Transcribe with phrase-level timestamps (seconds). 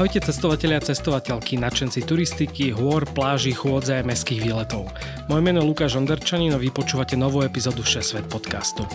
[0.00, 4.88] Ahojte cestovatelia a cestovateľky, nadšenci turistiky, hôr, pláži, chôdze a mestských výletov.
[5.28, 8.88] Moje meno je Lukáš Onderčanin a vy počúvate novú epizódu Všesvet podcastu.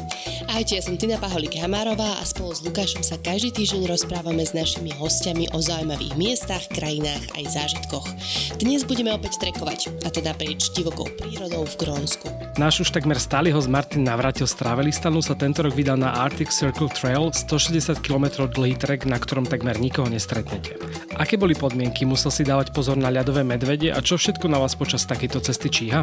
[0.50, 4.58] Ahojte, ja som Tina Paholík Hamárová a spolu s Lukášom sa každý týždeň rozprávame s
[4.58, 8.10] našimi hostiami o zaujímavých miestach, krajinách aj zážitkoch.
[8.58, 12.34] Dnes budeme opäť trekovať, a teda prieč divokou prírodou v Grónsku.
[12.58, 16.50] Náš už takmer stály host Martin Navratil z Travelistanu sa tento rok vydal na Arctic
[16.50, 20.95] Circle Trail, 160 km dlhý trek, na ktorom takmer nikoho nestretnete.
[21.16, 22.04] Aké boli podmienky?
[22.04, 25.68] Musel si dávať pozor na ľadové medvede a čo všetko na vás počas takejto cesty
[25.72, 26.02] číha?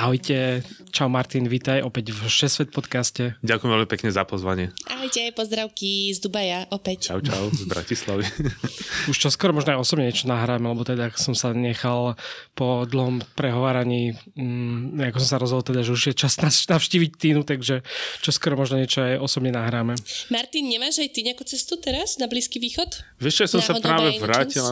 [0.00, 0.64] Ahojte,
[0.96, 3.36] čau Martin, vítaj opäť v 6 Svet podcaste.
[3.44, 4.72] Ďakujem veľmi pekne za pozvanie.
[4.88, 7.12] Ahojte, pozdravky z Dubaja opäť.
[7.12, 8.24] Čau, čau, z Bratislavy.
[9.12, 12.16] Už čo skoro možno aj osobne niečo nahráme, lebo teda som sa nechal
[12.56, 17.44] po dlhom prehováraní, mm, ako som sa rozhodol teda, že už je čas navštíviť Tínu,
[17.44, 17.84] takže
[18.24, 20.00] čo skoro možno niečo aj osobne nahráme.
[20.32, 23.04] Martin, nemáš aj ty nejakú cestu teraz na Blízky východ?
[23.20, 24.64] Vieš, ja som sa práve vrátil,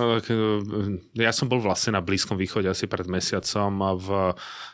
[1.20, 3.68] ja som bol vlastne na Blízkom východe asi pred mesiacom
[4.00, 4.08] v,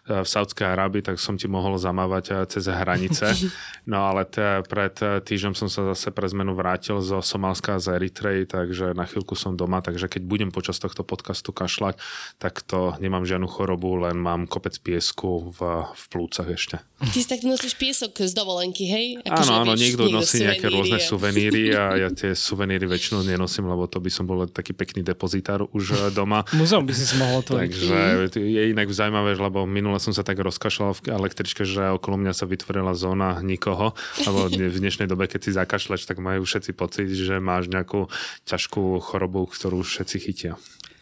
[0.06, 3.32] v Saudskej Arábii, tak som ti mohol zamávať eh, cez hranice.
[3.84, 8.00] No ale te, pred eh, týždňom som sa zase pre zmenu vrátil zo Somálska z
[8.00, 12.00] Eritrej, takže na chvíľku som doma, takže keď budem počas tohto podcastu kašľať,
[12.40, 16.80] tak to nemám žiadnu chorobu, len mám kopec piesku v, v plúcach ešte.
[17.04, 19.06] Ty si tak nosíš piesok z dovolenky, hej?
[19.20, 21.04] Ako, áno, áno, niekto, niekto nosí nejaké rôzne a...
[21.04, 25.68] suveníry a ja tie suveníry väčšinou nenosím, lebo to by som bol taký pekný depozitár
[25.76, 26.40] už eh, doma.
[26.56, 30.33] Muzeum by si si mohol to Takže je inak zaujímavé, lebo minule som sa tak
[30.40, 35.40] rozkašľal v električke, že okolo mňa sa vytvorila zóna nikoho, lebo v dnešnej dobe, keď
[35.46, 38.10] si zakašľaš, tak majú všetci pocit, že máš nejakú
[38.48, 40.54] ťažkú chorobu, ktorú všetci chytia.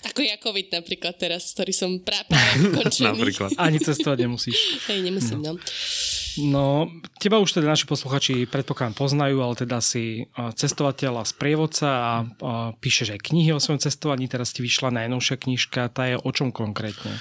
[0.02, 2.34] Ako ja COVID napríklad teraz, ktorý som práve
[2.76, 3.14] končený.
[3.14, 3.50] napríklad.
[3.54, 4.82] Ani cestovať nemusíš.
[4.90, 5.54] Hej, nemusím, no.
[6.40, 6.88] No,
[7.20, 12.52] teba už teda naši posluchači predpokladám poznajú, ale teda si cestovateľ a sprievodca a, a
[12.72, 14.26] píšeš aj knihy o svojom cestovaní.
[14.32, 17.20] Teraz ti vyšla najnovšia knižka, tá je o čom konkrétne?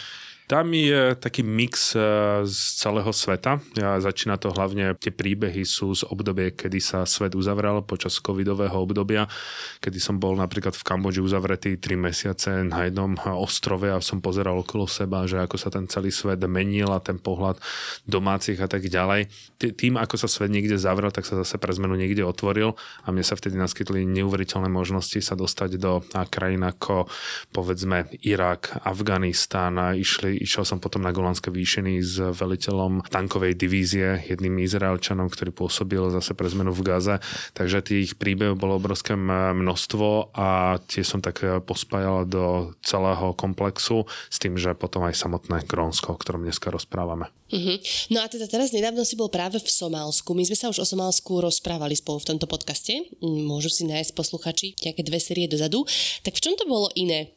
[0.52, 2.04] Tam je taký mix e,
[2.44, 3.64] z celého sveta.
[3.72, 8.76] Ja začína to hlavne, tie príbehy sú z obdobie, kedy sa svet uzavrel počas covidového
[8.76, 9.32] obdobia,
[9.80, 14.60] kedy som bol napríklad v Kambodži uzavretý 3 mesiace na jednom ostrove a som pozeral
[14.60, 17.56] okolo seba, že ako sa ten celý svet menil a ten pohľad
[18.04, 19.32] domácich a tak ďalej.
[19.56, 23.24] Tým, ako sa svet niekde zavrel, tak sa zase pre zmenu niekde otvoril a mne
[23.24, 27.08] sa vtedy naskytli neuveriteľné možnosti sa dostať do krajín ako
[27.56, 34.60] povedzme Irak, Afganistán išli išiel som potom na Golanské výšiny s veliteľom tankovej divízie, jedným
[34.66, 37.16] Izraelčanom, ktorý pôsobil zase pre zmenu v Gaze.
[37.54, 44.10] Takže tých príbehov bolo obrovské množstvo a tie som tak e, pospájal do celého komplexu
[44.28, 47.30] s tým, že potom aj samotné Grónsko, o ktorom dneska rozprávame.
[47.52, 47.78] Uh-huh.
[48.08, 50.32] No a teda teraz nedávno si bol práve v Somálsku.
[50.32, 53.12] My sme sa už o Somálsku rozprávali spolu v tomto podcaste.
[53.22, 55.84] Môžu si nájsť posluchači nejaké dve série dozadu.
[56.24, 57.36] Tak v čom to bolo iné?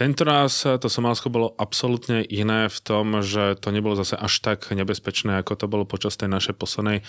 [0.00, 4.72] Tento raz to Somálsko bolo absolútne iné v tom, že to nebolo zase až tak
[4.72, 7.04] nebezpečné, ako to bolo počas tej našej poslednej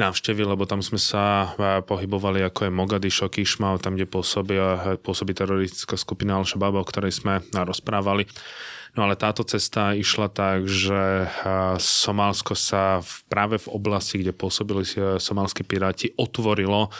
[0.00, 4.56] návštevy, lebo tam sme sa e, pohybovali ako je Mogadišo, Kišmau, tam, kde pôsobí,
[5.04, 8.24] pôsobí teroristická skupina Al-Shabaab, o ktorej sme rozprávali.
[8.92, 11.24] No ale táto cesta išla tak, že
[11.80, 13.00] Somálsko sa
[13.32, 14.84] práve v oblasti, kde pôsobili
[15.16, 16.92] somálsky piráti, otvorilo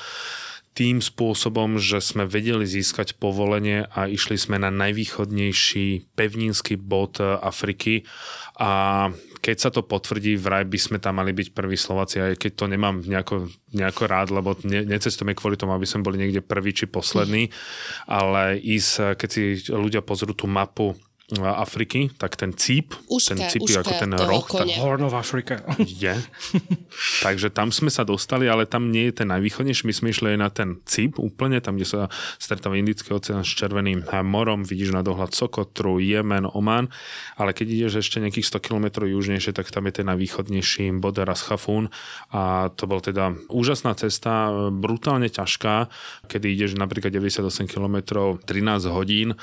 [0.73, 8.09] tým spôsobom, že sme vedeli získať povolenie a išli sme na najvýchodnejší pevninský bod Afriky.
[8.57, 9.13] A
[9.45, 12.65] keď sa to potvrdí, vraj by sme tam mali byť prví Slováci, aj keď to
[12.73, 16.89] nemám nejako, nejako rád, lebo ne, necestujeme kvôli tomu, aby sme boli niekde prvý či
[16.89, 17.53] posledný,
[18.09, 20.97] ale ísť, keď si ľudia pozrú tú mapu
[21.41, 24.45] Afriky, tak ten cíp, uška, ten cíp je ako ten roh.
[24.45, 25.65] Tak, Horn of Africa.
[25.81, 26.13] Je.
[27.25, 29.89] Takže tam sme sa dostali, ale tam nie je ten najvýchodnejší.
[29.89, 32.01] My sme išli aj na ten cíp úplne, tam, kde sa
[32.37, 36.93] stretáva Indický oceán s Červeným morom, vidíš na dohľad Sokotru, Jemen, Oman,
[37.41, 41.89] ale keď ideš ešte nejakých 100 km južnejšie, tak tam je ten najvýchodnejší bod Chafún
[42.35, 45.89] a to bol teda úžasná cesta, brutálne ťažká,
[46.29, 47.97] kedy ideš napríklad 98 km
[48.43, 49.39] 13 hodín.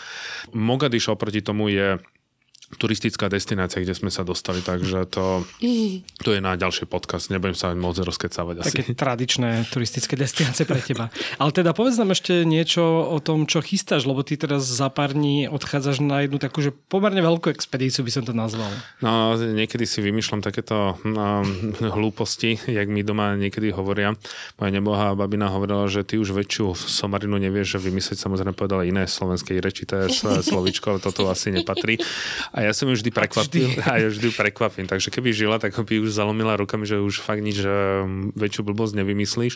[0.52, 1.98] Mogadiš oproti tomu je je
[2.78, 5.42] turistická destinácia, kde sme sa dostali, takže to,
[6.26, 8.76] to je na ďalší podcast, nebudem sa môcť rozkecávať asi.
[8.76, 11.10] Také tradičné turistické destinácie pre teba.
[11.42, 15.18] Ale teda povedz nám ešte niečo o tom, čo chystáš, lebo ty teraz za pár
[15.18, 18.70] dní odchádzaš na jednu takú, že pomerne veľkú expedíciu by som to nazval.
[19.02, 21.42] No, niekedy si vymýšľam takéto no,
[21.80, 24.14] hlúposti, jak mi doma niekedy hovoria.
[24.62, 29.08] Moja nebohá babina hovorila, že ty už väčšiu somarinu nevieš, že vymyslieť samozrejme povedala iné
[29.08, 30.06] slovenskej reči, to je
[30.50, 31.98] slovičko, ale toto asi nepatrí.
[32.60, 33.72] A ja som ju vždy prekvapil.
[33.72, 33.80] Vždy.
[33.88, 34.84] A ja vždy prekvapím.
[34.84, 37.64] Takže keby žila, tak by už zalomila rukami, že už fakt nič
[38.36, 39.56] väčšiu blbosť nevymyslíš.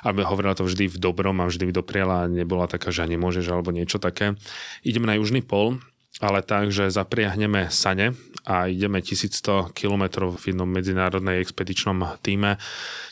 [0.00, 3.44] A hovorila to vždy v dobrom a vždy mi dopriala a nebola taká, že nemôžeš
[3.52, 4.40] alebo niečo také.
[4.80, 5.84] Idem na južný pol,
[6.24, 8.16] ale tak, že zapriahneme sane
[8.48, 12.56] a ideme 1100 km v jednom medzinárodnej expedičnom týme.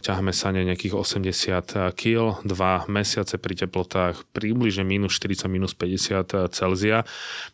[0.01, 7.05] Ťaháme sane nejakých 80 kg, dva mesiace pri teplotách približne minus 40, minus 50 Celzia.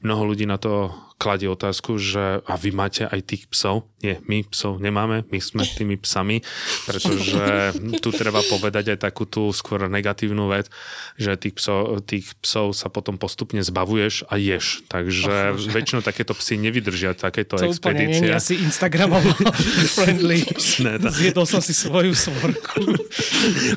[0.06, 0.94] Mnoho ľudí na to
[1.24, 3.88] kladie otázku, že a vy máte aj tých psov?
[4.04, 6.44] Nie, my psov nemáme, my sme tými psami,
[6.84, 7.72] pretože
[8.04, 10.68] tu treba povedať aj takú tú skôr negatívnu vec,
[11.16, 14.84] že tých psov, tých psov sa potom postupne zbavuješ a ješ.
[14.92, 18.20] Takže oh, väčšinou takéto psy nevydržia takéto to expedície.
[18.20, 19.32] To úplne asi Instagramovo
[19.96, 20.44] friendly.
[20.84, 21.08] Ne, tá...
[21.08, 22.84] Zjedol som si svoju svorku.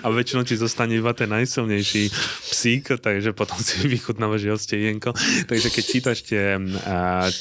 [0.03, 2.11] A väčšinou ti zostane iba ten najsilnejší
[2.51, 5.15] psík, takže potom si vychutnávaš jeho stejenko.
[5.47, 6.59] Takže keď čítaš tie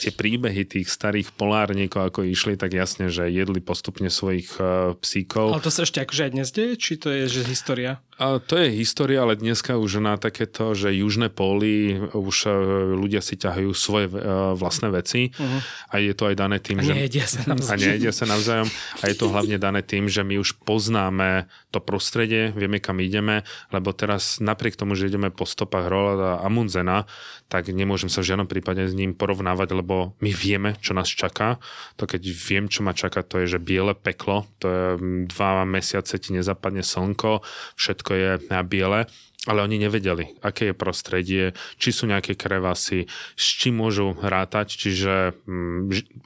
[0.02, 5.56] tie príbehy tých starých polárnikov, ako išli, tak jasne, že jedli postupne svojich uh, psíkov.
[5.56, 6.72] Ale to sa ešte akože aj dnes deje?
[6.76, 8.04] Či to je že história?
[8.16, 12.52] A to je história, ale dneska už na takéto, že južné póly už uh,
[12.96, 15.60] ľudia si ťahajú svoje uh, vlastné veci uh-huh.
[15.92, 16.96] a je to aj dané tým, a že...
[16.96, 17.76] Nejedia sa navzájom.
[17.76, 18.68] A nejedia sa navzájom.
[18.72, 23.44] A je to hlavne dané tým, že my už poznáme to prostredie, vieme kam ideme,
[23.68, 27.04] lebo teraz napriek tomu, že ideme po stopách Rolanda a Amundzena,
[27.52, 31.60] tak nemôžem sa v žiadnom prípade s ním porovnávať, lebo my vieme, čo nás čaká.
[32.00, 34.84] To keď viem, čo ma čaká, to je, že biele peklo, to je
[35.28, 37.44] dva mesiace ti nezapadne slnko,
[37.76, 38.30] všetko je
[38.64, 39.04] biele
[39.46, 41.44] ale oni nevedeli, aké je prostredie,
[41.78, 43.06] či sú nejaké krevasy,
[43.38, 45.38] s čím môžu rátať, čiže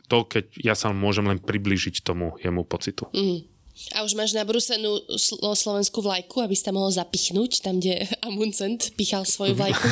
[0.09, 3.13] to, keď ja sa môžem len priblížiť tomu jemu pocitu.
[3.13, 3.45] Mm.
[3.97, 8.93] A už máš nabrúsenú sl- slovenskú vlajku, aby si tam mohol zapichnúť, tam, kde Amuncent
[8.95, 9.83] pichal svoju vlajku?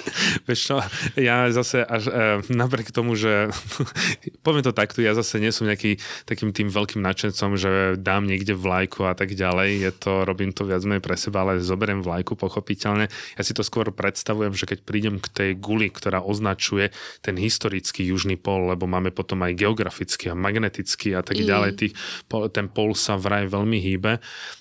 [0.48, 0.76] Vieš čo,
[1.18, 2.22] ja zase až e,
[2.52, 3.48] napriek tomu, že
[4.46, 5.98] poviem to takto, ja zase nie som nejaký
[6.28, 9.70] takým tým veľkým nadšencom, že dám niekde vlajku a tak ďalej.
[9.80, 13.10] Je to, robím to viac menej pre seba, ale zoberiem vlajku pochopiteľne.
[13.38, 16.90] Ja si to skôr predstavujem, že keď prídem k tej guli, ktorá označuje
[17.22, 21.46] ten historický južný pol, lebo máme potom aj geografický a magnetický a tak mm.
[21.46, 21.94] ďalej, tých,
[22.54, 24.18] ten pol sa vraj aj veľmi hýbe,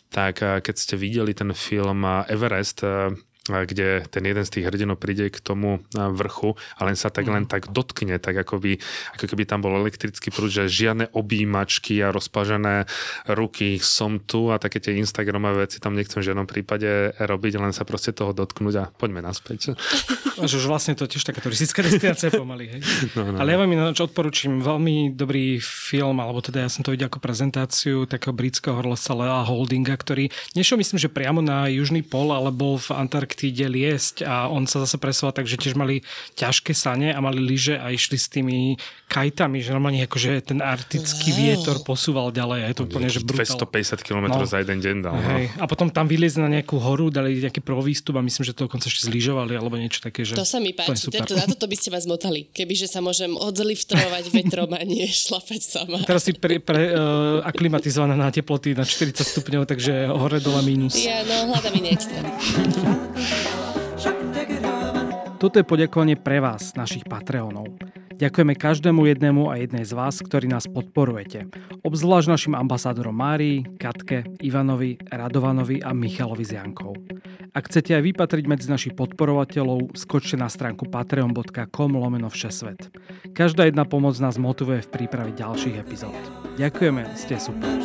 [0.10, 3.12] tak eh, keď ste videli ten film eh, Everest, eh,
[3.48, 7.48] kde ten jeden z tých hrdinov príde k tomu vrchu a len sa tak len
[7.48, 7.52] mhm.
[7.52, 8.72] tak dotkne, tak ako, by,
[9.20, 12.90] ako keby tam bol elektrický prúd, že žiadne objímačky a rozpažené
[13.30, 17.72] ruky som tu a také tie Instagramové veci tam nechcem v žiadnom prípade robiť, len
[17.72, 19.78] sa proste toho dotknúť a poďme naspäť.
[20.44, 22.78] Až už vlastne to tiež taká turistická destinácia pomaly.
[22.78, 22.82] Hej?
[23.18, 23.38] No, no.
[23.42, 27.24] Ale ja vám ináč odporúčam veľmi dobrý film, alebo teda ja som to videl ako
[27.24, 32.54] prezentáciu takého britského horlesa Lea Holdinga, ktorý nešiel myslím, že priamo na južný pol, ale
[32.54, 36.02] bol v Antarktíde Antarktíde liesť a on sa zase presúval tak, že tiež mali
[36.34, 38.82] ťažké sane a mali lyže a išli s tými
[39.14, 41.38] kajtami, že normálne akože ten arktický wow.
[41.38, 43.62] vietor posúval ďalej a je to úplne, že brutál.
[43.62, 44.50] 250 km no.
[44.50, 45.14] za jeden deň dal.
[45.14, 45.22] No.
[45.22, 45.54] Hej.
[45.62, 48.66] A potom tam vyliezli na nejakú horu, dali nejaký prvý výstup a myslím, že to
[48.66, 50.26] dokonca ešte zlyžovali alebo niečo také.
[50.26, 52.50] Že to sa mi páči, to to, na toto by ste ma zmotali.
[52.58, 56.02] Kebyže sa môžem odzliftrovať vetrom a nie šlapať sama.
[56.10, 60.98] Teraz si pre, pre, uh, aklimatizovaná na teploty na 40 stupňov, takže hore dole minus.
[60.98, 62.26] Ja, no, hľadám iný extrém.
[65.38, 67.78] Toto je poďakovanie pre vás, našich Patreonov.
[68.18, 71.54] Ďakujeme každému jednému a jednej z vás, ktorí nás podporujete.
[71.86, 76.98] Obzvlášť našim ambasádorom Márii, Katke, Ivanovi, Radovanovi a Michalovi z Jankov.
[77.54, 82.90] Ak chcete aj vypatriť medzi našich podporovateľov, skočte na stránku patreon.com lomeno všesvet.
[83.38, 86.18] Každá jedna pomoc nás motivuje v príprave ďalších epizód.
[86.58, 87.78] Ďakujeme, ste super.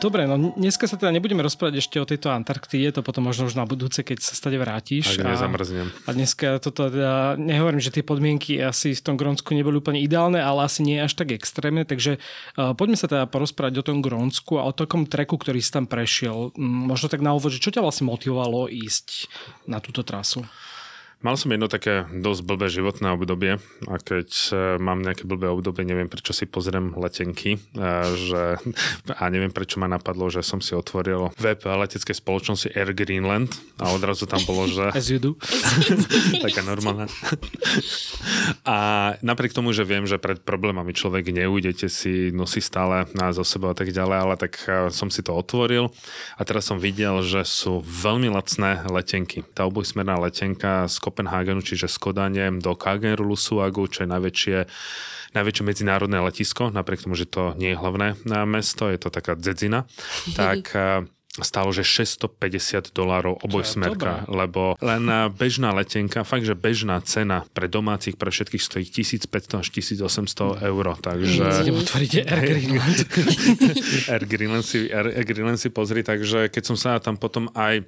[0.00, 3.54] Dobre, no dneska sa teda nebudeme rozprávať ešte o tejto Antarktíde, to potom možno už
[3.54, 5.20] na budúce, keď sa stade vrátiš.
[5.20, 5.92] Ak nezamrznem.
[6.08, 10.00] A, a dneska toto teda, nehovorím, že tie podmienky asi v tom Grónsku neboli úplne
[10.00, 14.00] ideálne, ale asi nie až tak extrémne, takže uh, poďme sa teda porozprávať o tom
[14.00, 16.56] Grónsku a o takom treku, ktorý si tam prešiel.
[16.56, 19.28] Možno tak na úvod, že čo ťa vlastne motivovalo ísť
[19.68, 20.48] na túto trasu?
[21.20, 25.84] Mal som jedno také dosť blbé životné obdobie a keď e, mám nejaké blbé obdobie,
[25.84, 28.42] neviem prečo si pozriem letenky a, e, že,
[29.20, 33.92] a neviem prečo ma napadlo, že som si otvoril web leteckej spoločnosti Air Greenland a
[33.92, 34.88] odrazu tam bolo, že...
[34.96, 35.36] As you do.
[36.48, 37.04] taká normálna.
[38.64, 38.76] a
[39.20, 43.68] napriek tomu, že viem, že pred problémami človek neújdete si, nosí stále nás zo sebou
[43.68, 45.92] a tak ďalej, ale tak e, som si to otvoril
[46.40, 49.44] a teraz som videl, že sú veľmi lacné letenky.
[49.52, 54.58] Tá obojsmerná letenka z Kopenhagenu, čiže z Kodane do Kagenrulusuagu, čo je najväčšie
[55.30, 59.86] najväčšie medzinárodné letisko, napriek tomu, že to nie je hlavné mesto, je to taká dzedzina,
[60.38, 61.06] tak eh,
[61.38, 68.18] stalo, že 650 dolárov obojsmerka, lebo len bežná letenka, fakt, že bežná cena pre domácich,
[68.18, 71.70] pre všetkých stojí 1500 až 1800 eur, takže...
[71.70, 72.98] Otvoriť Air Greenland.
[74.12, 77.86] Air Greenland si, Air, Air Greenland si pozri, takže keď som sa tam potom aj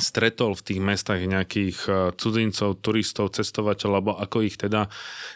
[0.00, 4.88] stretol v tých mestách nejakých e, cudzincov, turistov, cestovateľov, alebo ako ich teda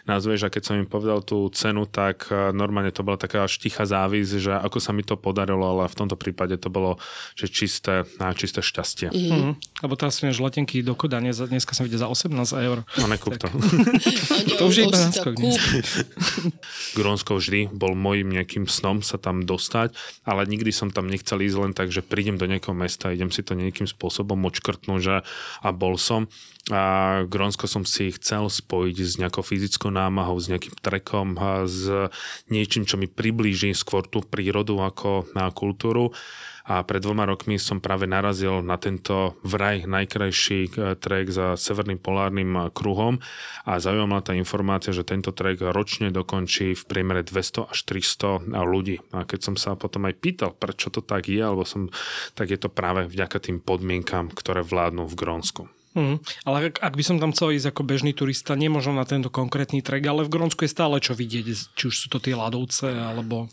[0.08, 3.60] nazveš a keď som im povedal tú cenu, tak e, normálne to bola taká až
[3.60, 6.96] tichá závis, že ako sa mi to podarilo, ale v tomto prípade to bolo
[7.36, 8.08] že čisté,
[8.38, 9.08] čisté šťastie.
[9.12, 9.84] Mm-hmm.
[9.84, 12.32] Lebo teraz sú letenky do Kodane, dneska som videl za 18
[12.64, 12.80] eur.
[12.96, 13.52] No nekúp to.
[14.58, 15.34] to už je iba náskok.
[16.96, 19.92] Grónsko vždy bol môjim nejakým snom sa tam dostať,
[20.24, 23.44] ale nikdy som tam nechcel ísť len tak, že prídem do nejakého mesta, idem si
[23.44, 25.16] to nejakým spôsobom odškrtnúť, že
[25.62, 26.30] a bol som.
[26.70, 32.10] A Grónsko som si chcel spojiť s nejakou fyzickou námahou, s nejakým trekom, s
[32.50, 36.10] niečím, čo mi priblíži skôr tú prírodu ako na kultúru
[36.66, 42.02] a pred dvoma rokmi som práve narazil na tento vraj najkrajší e, trek za Severným
[42.02, 43.22] polárnym e, kruhom
[43.62, 48.66] a zaujímavá tá informácia, že tento trek ročne dokončí v priemere 200 až 300 e,
[48.66, 48.96] ľudí.
[49.14, 51.86] A keď som sa potom aj pýtal, prečo to tak je, alebo som,
[52.34, 55.70] tak je to práve vďaka tým podmienkam, ktoré vládnu v Grónsku.
[55.96, 56.20] Hmm.
[56.44, 59.80] Ale ak, ak by som tam chcel ísť ako bežný turista, nemôžem na tento konkrétny
[59.80, 63.48] trek, ale v Grónsku je stále čo vidieť, či už sú to tie ľadovce, alebo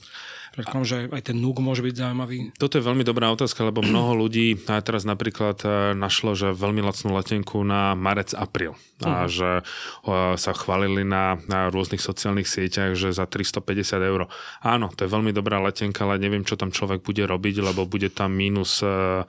[0.54, 2.54] Predpokladám, že aj ten núk môže byť zaujímavý.
[2.62, 6.86] Toto je veľmi dobrá otázka, lebo mnoho ľudí aj teraz napríklad e, našlo, že veľmi
[6.86, 8.78] lacnú letenku na marec, apríl.
[9.04, 9.28] A uh-huh.
[9.28, 14.32] že uh, sa chválili na, na rôznych sociálnych sieťach, že za 350 eur.
[14.64, 18.08] Áno, to je veľmi dobrá letenka, ale neviem, čo tam človek bude robiť, lebo bude
[18.08, 19.28] tam minus 20,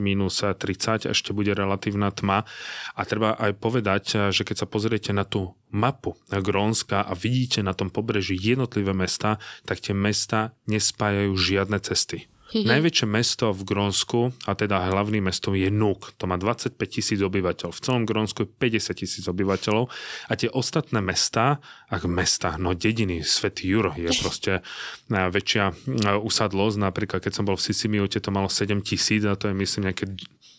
[0.00, 2.48] minus 30, ešte bude relatívna tma.
[2.96, 7.74] A treba aj povedať, že keď sa pozriete na tú mapu Grónska a vidíte na
[7.74, 12.28] tom pobreží jednotlivé mesta, tak tie mesta nespájajú žiadne cesty.
[12.54, 16.14] Najväčšie mesto v Grónsku, a teda hlavným mestom je Nuk.
[16.22, 17.74] To má 25 tisíc obyvateľov.
[17.74, 18.48] V celom Grónsku je
[18.78, 19.90] 50 tisíc obyvateľov.
[20.30, 21.58] A tie ostatné mesta,
[21.90, 24.62] ak mesta, no dediny, Svetý Juro je proste
[25.10, 25.74] väčšia
[26.22, 26.76] usadlosť.
[26.78, 30.06] Napríklad, keď som bol v Sisimiute, to malo 7 tisíc a to je myslím nejaké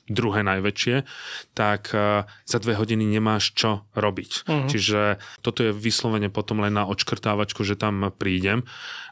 [0.06, 0.96] druhé najväčšie,
[1.58, 4.32] tak e, za dve hodiny nemáš čo robiť.
[4.46, 4.70] Uh-huh.
[4.70, 8.62] Čiže toto je vyslovene potom len na odškrtávačku, že tam prídem,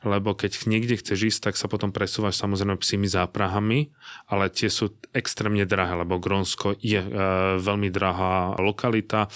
[0.05, 3.89] lebo keď niekde chceš ísť, tak sa potom presúvaš samozrejme psými záprahami,
[4.29, 7.09] ale tie sú extrémne drahé, lebo Grónsko je e,
[7.57, 9.33] veľmi drahá lokalita.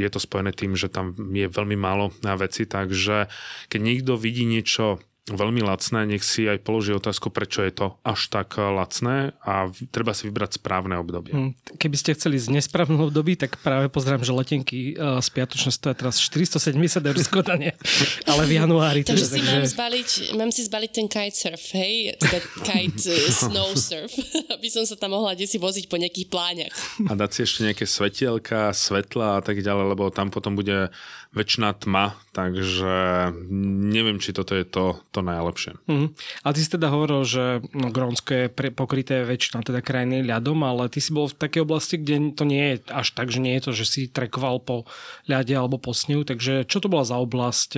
[0.00, 3.28] Je to spojené tým, že tam je veľmi málo na veci, takže
[3.68, 8.30] keď niekto vidí niečo veľmi lacné, nech si aj položí otázku, prečo je to až
[8.30, 11.34] tak lacné a treba si vybrať správne obdobie.
[11.34, 11.52] Hm,
[11.82, 15.98] keby ste chceli z nesprávneho období, tak práve pozerám, že letenky uh, z piatočne stoja
[15.98, 17.74] teraz 470 eur skodanie,
[18.30, 19.02] ale v januári.
[19.02, 19.50] Takže si takže...
[19.50, 22.14] mám, zbaliť, mám si zbaliť ten kitesurf, hej?
[22.22, 24.14] Teda kite uh, snow surf,
[24.54, 26.74] aby som sa tam mohla si voziť po nejakých pláňach.
[27.06, 30.90] A dať si ešte nejaké svetielka, svetla a tak ďalej, lebo tam potom bude
[31.36, 35.76] väčšiná tma, takže neviem, či toto je to, to najlepšie.
[35.84, 36.16] Mm.
[36.16, 40.64] A ty si teda hovoril, že no, Grónsko je pre, pokryté väčšinou teda krajiny ľadom,
[40.64, 43.52] ale ty si bol v takej oblasti, kde to nie je až tak, že nie
[43.60, 44.88] je to, že si trekoval po
[45.28, 47.70] ľade alebo po snehu, takže čo to bola za oblasť?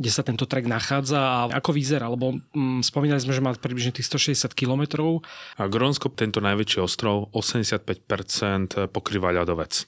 [0.00, 3.92] Kde sa tento trek nachádza a ako vyzerá, lebo mm, spomínali sme, že má približne
[3.92, 5.20] tých 160 kilometrov.
[5.60, 9.84] A Grónsko, tento najväčší ostrov, 85% pokrýva ľadovec.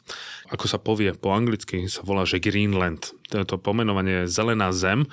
[0.53, 3.17] Ako sa povie po anglicky, sa volá, že Greenland.
[3.33, 5.09] To pomenovanie Zelená zem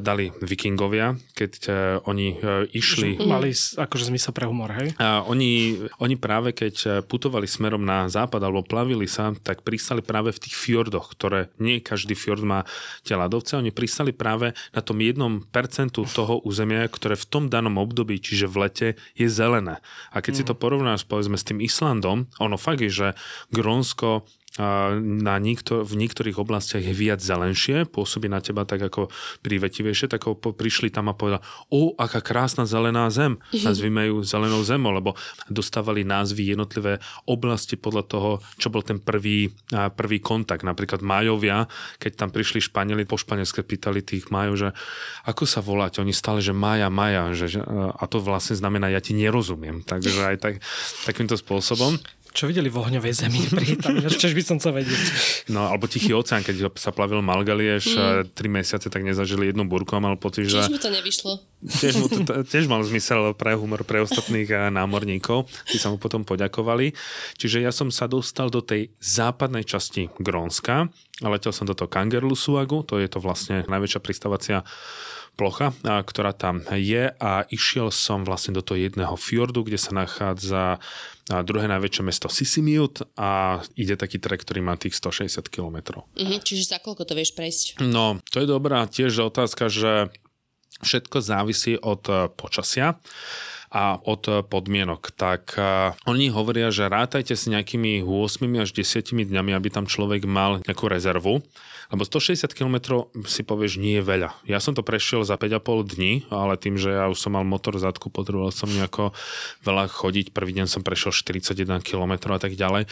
[0.00, 1.70] dali vikingovia, keď e,
[2.08, 3.20] oni e, išli...
[3.20, 4.96] Mali akože zmysel pre humor, hej?
[4.96, 10.00] A oni, oni práve keď e, putovali smerom na západ alebo plavili sa, tak pristali
[10.00, 12.64] práve v tých fjordoch, ktoré nie každý fjord má
[13.04, 13.60] tie ľadovce.
[13.60, 18.44] Oni pristali práve na tom jednom percentu toho územia, ktoré v tom danom období, čiže
[18.44, 19.80] v lete, je zelené.
[20.12, 20.38] A keď mm.
[20.38, 23.08] si to porovnáš povedzme s tým Islandom, ono fakt je, že
[23.48, 24.28] Grónsko
[25.00, 29.08] na niekto, v niektorých oblastiach je viac zelenšie, pôsobí na teba tak ako
[29.40, 31.40] privetivejšie, tak prišli tam a povedali,
[31.72, 33.40] o, aká krásna zelená zem.
[33.56, 33.64] Mhm.
[33.64, 35.16] Nazvime ju zelenou zemou, lebo
[35.48, 40.66] dostávali názvy jednotlivé oblasti podľa toho, čo bol ten prvý, prvý kontakt.
[40.66, 41.64] Napríklad Majovia,
[41.96, 44.68] keď tam prišli Španieli, po španielske pýtali tých Majov, že
[45.24, 46.04] ako sa voláte?
[46.04, 47.32] Oni stále, že Maja, Maja.
[47.32, 47.64] Že,
[47.96, 49.80] a to vlastne znamená, ja ti nerozumiem.
[49.86, 50.54] Takže aj tak,
[51.08, 51.96] takýmto spôsobom.
[52.30, 53.42] Čo videli v ohňovej zemi
[54.22, 55.02] Čož by som chcel vedieť.
[55.50, 58.38] No, alebo Tichý oceán, keď sa plavil Malgalieš mm.
[58.38, 60.62] tri mesiace, tak nezažili jednu burku a mal pocit, že...
[60.62, 61.32] Tiež mu to nevyšlo.
[61.60, 62.22] Tiež, mu to,
[62.52, 66.94] tiež mal zmysel pre humor pre ostatných námorníkov, tí sa mu potom poďakovali.
[67.34, 70.86] Čiže ja som sa dostal do tej západnej časti Grónska
[71.20, 74.62] a letel som do toho Kangerlusuagu, to je to vlastne najväčšia pristávacia
[75.40, 80.76] plocha, ktorá tam je a išiel som vlastne do toho jedného fjordu, kde sa nachádza
[81.48, 86.04] druhé najväčšie mesto Sisimiut a ide taký trek, ktorý má tých 160 km.
[86.20, 87.80] Mhm, čiže za koľko to vieš prejsť?
[87.80, 90.12] No, to je dobrá tiež otázka, že
[90.84, 93.00] všetko závisí od e, počasia
[93.70, 95.14] a od podmienok.
[95.14, 95.54] Tak
[96.04, 100.90] oni hovoria, že rátajte s nejakými 8 až 10 dňami, aby tam človek mal nejakú
[100.90, 101.40] rezervu.
[101.90, 104.30] Lebo 160 km si povieš nie je veľa.
[104.46, 107.74] Ja som to prešiel za 5,5 dní, ale tým, že ja už som mal motor
[107.74, 109.10] v zadku, potreboval som nejako
[109.66, 110.30] veľa chodiť.
[110.30, 112.86] Prvý deň som prešiel 41 km a tak ďalej.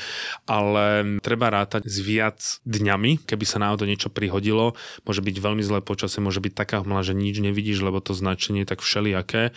[0.50, 0.87] Ale
[1.23, 4.75] treba rátať s viac dňami, keby sa náhodou niečo prihodilo.
[5.06, 8.66] Môže byť veľmi zlé počasie, môže byť taká hmla, že nič nevidíš, lebo to značenie
[8.66, 9.54] je tak všelijaké,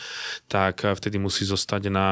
[0.53, 2.07] tak vtedy musí zostať na,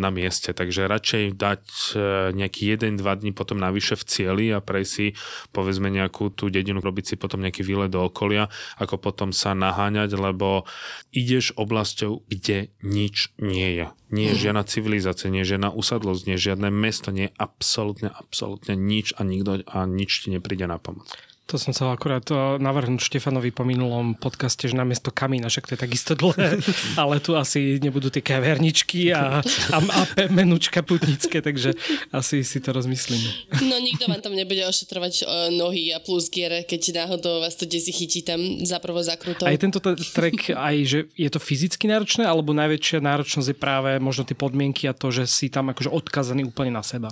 [0.00, 0.56] na mieste.
[0.56, 1.62] Takže radšej dať
[1.92, 1.96] e,
[2.32, 5.12] nejaký 1-2 dní potom navyše v cieli a prejsť si
[5.52, 8.48] povedzme nejakú tú dedinu robiť si potom nejaký výlet do okolia,
[8.80, 10.64] ako potom sa naháňať, lebo
[11.12, 13.86] ideš oblasťou, kde nič nie je.
[14.08, 14.42] Nie je mm.
[14.48, 19.12] žiadna civilizácia, nie je žiadna usadlosť, nie je žiadne mesto, nie je absolútne, absolútne nič
[19.20, 21.12] a nikto a nič ti nepríde na pomoc.
[21.48, 25.72] To som chcel akurát eh, navrhnúť Štefanovi po minulom podcaste, že namiesto kamína, však to
[25.74, 26.60] je takisto dlhé,
[27.00, 29.40] ale tu asi nebudú tie kaverničky a,
[29.72, 31.72] a, a menučka putnické, takže
[32.12, 33.24] asi si to rozmyslím.
[33.64, 35.26] No nikto vám tam nebude ošetrovať eh,
[35.56, 39.48] nohy a plus giere, keď náhodou vás to desi chytí tam za prvo zakrutou.
[39.48, 39.80] Aj tento
[40.12, 44.84] trek, aj že je to fyzicky náročné, alebo najväčšia náročnosť je práve možno tie podmienky
[44.84, 47.08] a to, že si tam akože odkazaný úplne na seba?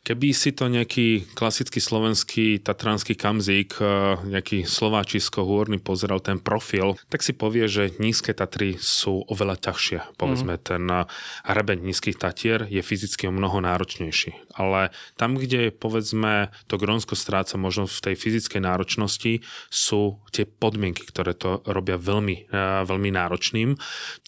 [0.00, 3.84] Keby si to nejaký klasický slovenský tatranský kamzík, e,
[4.32, 10.16] nejaký slováčisko hôrny pozeral ten profil, tak si povie, že nízke Tatry sú oveľa ťažšie.
[10.16, 10.62] Povedzme, mm.
[10.64, 11.04] ten e,
[11.44, 14.56] hrebeň nízkych Tatier je fyzicky o mnoho náročnejší.
[14.56, 14.88] Ale
[15.20, 21.36] tam, kde povedzme to Grónsko stráca možno v tej fyzickej náročnosti, sú tie podmienky, ktoré
[21.36, 23.76] to robia veľmi, e, veľmi náročným.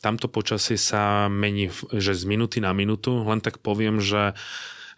[0.04, 4.36] Tamto počasie sa mení, že z minuty na minútu, len tak poviem, že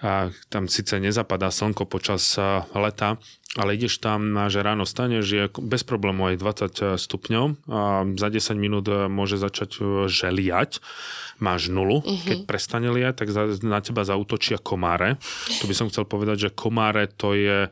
[0.05, 2.37] a tam síce nezapadá slnko počas
[2.77, 3.17] leta,
[3.57, 8.61] ale ideš tam, že ráno staneš, je bez problémov aj 20 stupňov a za 10
[8.61, 10.85] minút e, môže začať želiať,
[11.41, 12.27] máš nulu, uh-huh.
[12.27, 13.29] keď prestane liať, tak
[13.65, 15.17] na teba zautočia komáre.
[15.49, 17.71] Tu by som chcel povedať, že komáre to je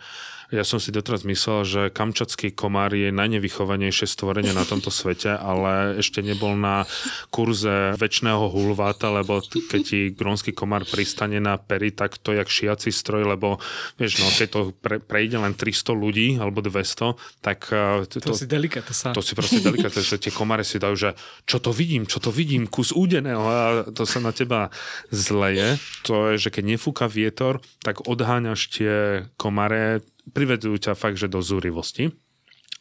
[0.52, 5.96] ja som si doteraz myslel, že kamčatský komár je najnevychovanejšie stvorenie na tomto svete, ale
[5.96, 6.84] ešte nebol na
[7.32, 12.92] kurze väčšného hulváta, lebo keď ti grónsky komár pristane na pery, tak to jak šiaci
[12.92, 13.56] stroj, lebo
[13.96, 17.72] vieš, no, keď to pre, prejde len 300 ľudí alebo 200, tak...
[17.72, 19.16] E, to, to si delikát, to sa...
[19.16, 21.10] To si proste delikát, že tie komáre si dajú, že
[21.48, 24.68] čo to vidím, čo to vidím, kus údeného a to sa na teba
[25.08, 25.80] zleje.
[26.04, 28.94] To je, že keď nefúka vietor, tak odháňaš tie
[29.40, 32.14] komáre privedú ťa fakt, že do zúrivosti.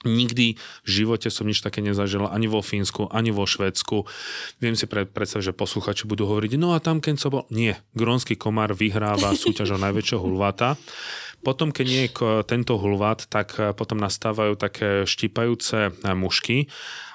[0.02, 4.10] Nikdy v živote som nič také nezažil ani vo Fínsku, ani vo Švédsku.
[4.58, 7.46] Viem si predstaviť, že posluchači budú hovoriť, no a tam keď som bol...
[7.54, 10.74] Nie, grónsky komár vyhráva súťaž o najväčšieho hulváta.
[11.42, 12.14] Potom, keď nie je
[12.46, 16.70] tento hulvát, tak eh, potom nastávajú také štípajúce eh, mušky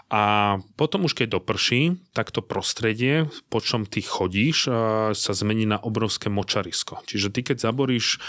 [0.06, 4.74] a potom už keď doprší, tak to prostredie, po čom ty chodíš, eh,
[5.14, 7.02] sa zmení na obrovské močarisko.
[7.06, 8.22] Čiže ty keď zaboríš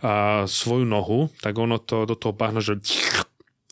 [0.00, 2.80] a, svoju nohu, tak ono to do toho bahne, že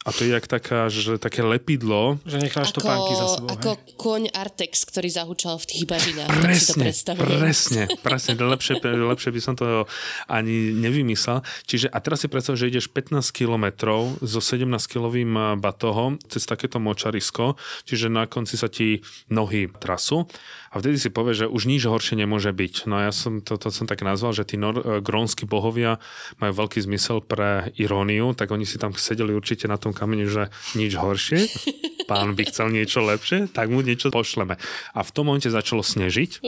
[0.08, 2.16] a to je jak taká, že také lepidlo.
[2.24, 3.52] Že necháš to pánky za sebou.
[3.52, 3.92] Ako hej?
[4.00, 6.32] koň Artex, ktorý zahučal v tých bažinách.
[6.40, 8.32] Presne, si to presne, presne.
[8.40, 9.84] Lepšie, lepšie by som to
[10.24, 11.44] ani nevymyslel.
[11.68, 17.60] Čiže a teraz si predstav, že ideš 15 kilometrov so 17-kilovým batohom cez takéto močarisko,
[17.84, 20.24] čiže na konci sa ti nohy trasu
[20.72, 22.84] A vtedy si povie, že už nič horšie nemôže byť.
[22.84, 25.96] No ja som to, to som tak nazval, že tí nor- e, grónsky bohovia
[26.38, 30.52] majú veľký zmysel pre iróniu, tak oni si tam sedeli určite na tom kameni, že
[30.76, 31.40] nič horšie.
[32.08, 34.56] Pán by chcel niečo lepšie, tak mu niečo pošleme.
[34.96, 36.40] A v tom momente začalo snežiť.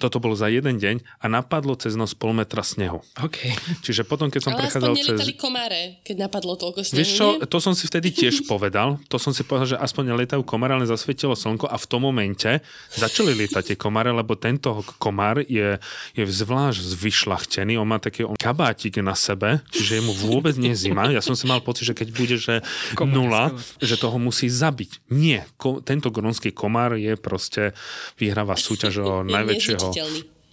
[0.00, 3.04] Toto bolo za jeden deň a napadlo cez noc pol metra snehu.
[3.20, 3.52] Okay.
[3.84, 5.20] Čiže potom, keď som Ale prechádzal cez...
[5.36, 7.04] komáre, keď napadlo toľko snehu.
[7.04, 8.96] Vieš čo, to som si vtedy tiež povedal.
[9.12, 12.64] To som si povedal, že aspoň nelietajú komáre, ale zasvietilo slnko a v tom momente
[12.96, 15.80] začali lietať tie komáre, lebo tento komár je,
[16.12, 17.80] je zvlášť zvyšľachtený.
[17.80, 21.08] On má taký on kabátik na sebe, čiže je mu vôbec nie zima.
[21.08, 22.60] Ja som si mal pocit, že keď bude, že
[23.00, 25.08] nula, že toho musí zabiť.
[25.08, 25.48] Nie.
[25.56, 27.72] Ko, tento grónsky komár je proste,
[28.20, 29.88] vyhráva súťaž o najväčšieho...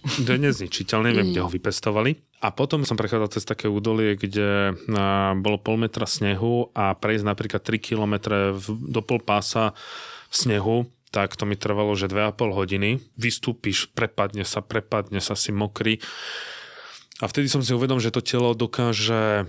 [0.06, 1.32] To je nezničiteľné, neviem, mm.
[1.34, 2.14] kde ho vypestovali.
[2.38, 4.78] A potom som prechádzal cez také údolie, kde
[5.42, 8.14] bolo pol metra snehu a prejsť napríklad 3 km
[8.70, 9.74] do pol pása
[10.30, 13.00] snehu, tak to mi trvalo, že 2,5 hodiny.
[13.16, 15.96] Vystúpiš, prepadne sa, prepadne sa, si mokrý.
[17.24, 19.48] A vtedy som si uvedom, že to telo dokáže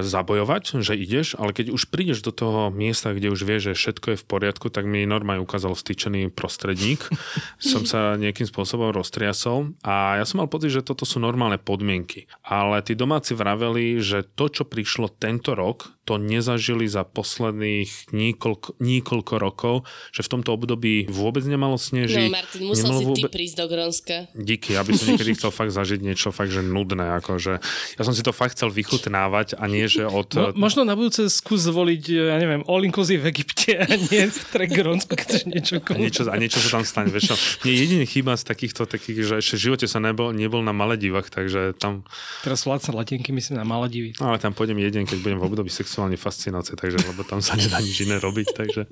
[0.00, 4.06] zabojovať, že ideš, ale keď už prídeš do toho miesta, kde už vieš, že všetko
[4.16, 7.04] je v poriadku, tak mi normálne ukázal vstýčený prostredník.
[7.60, 12.32] som sa nejakým spôsobom roztriasol a ja som mal pocit, že toto sú normálne podmienky.
[12.40, 18.80] Ale tí domáci vraveli, že to, čo prišlo tento rok, to nezažili za posledných niekoľko,
[18.80, 22.32] niekoľko rokov, že v tomto období vôbec nemalo snežiť.
[22.32, 23.28] No Martin, musel si vôbec...
[23.28, 24.16] ty prísť do Grónska.
[24.32, 27.20] Díky, aby som niekedy chcel fakt zažiť niečo fakt, že nudné.
[27.20, 27.60] Akože.
[28.00, 30.32] Ja som si to fakt chcel vychutnávať a nie, že od...
[30.32, 34.64] Mo, možno na budúce skús zvoliť, ja neviem, all inclusive v Egypte a nie v
[34.72, 37.12] Grónsku, keď chceš niečo a niečo, a niečo sa tam stane.
[37.12, 37.36] Vieš,
[37.68, 41.28] nie jediný chyba z takýchto, takých, že ešte v živote sa nebol, nebol na Maledivách,
[41.28, 42.06] takže tam...
[42.46, 44.14] Teraz vládca latinky, myslím, na Maledivy.
[44.22, 47.42] No, ale tam pôjdem jeden, keď budem v období sexu sexuálne fascinácie, takže lebo tam
[47.42, 48.86] sa nedá nič iné robiť, takže...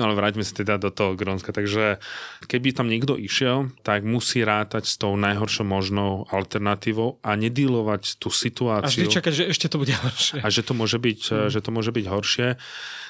[0.00, 1.52] No ale vráťme sa teda do toho Grónska.
[1.52, 2.00] Takže
[2.48, 8.32] keby tam niekto išiel, tak musí rátať s tou najhoršou možnou alternatívou a nedílovať tú
[8.32, 8.88] situáciu.
[8.88, 10.40] A vždy čakať, že ešte to bude horšie.
[10.40, 11.48] A že to môže byť, mm.
[11.52, 12.48] že to môže byť horšie.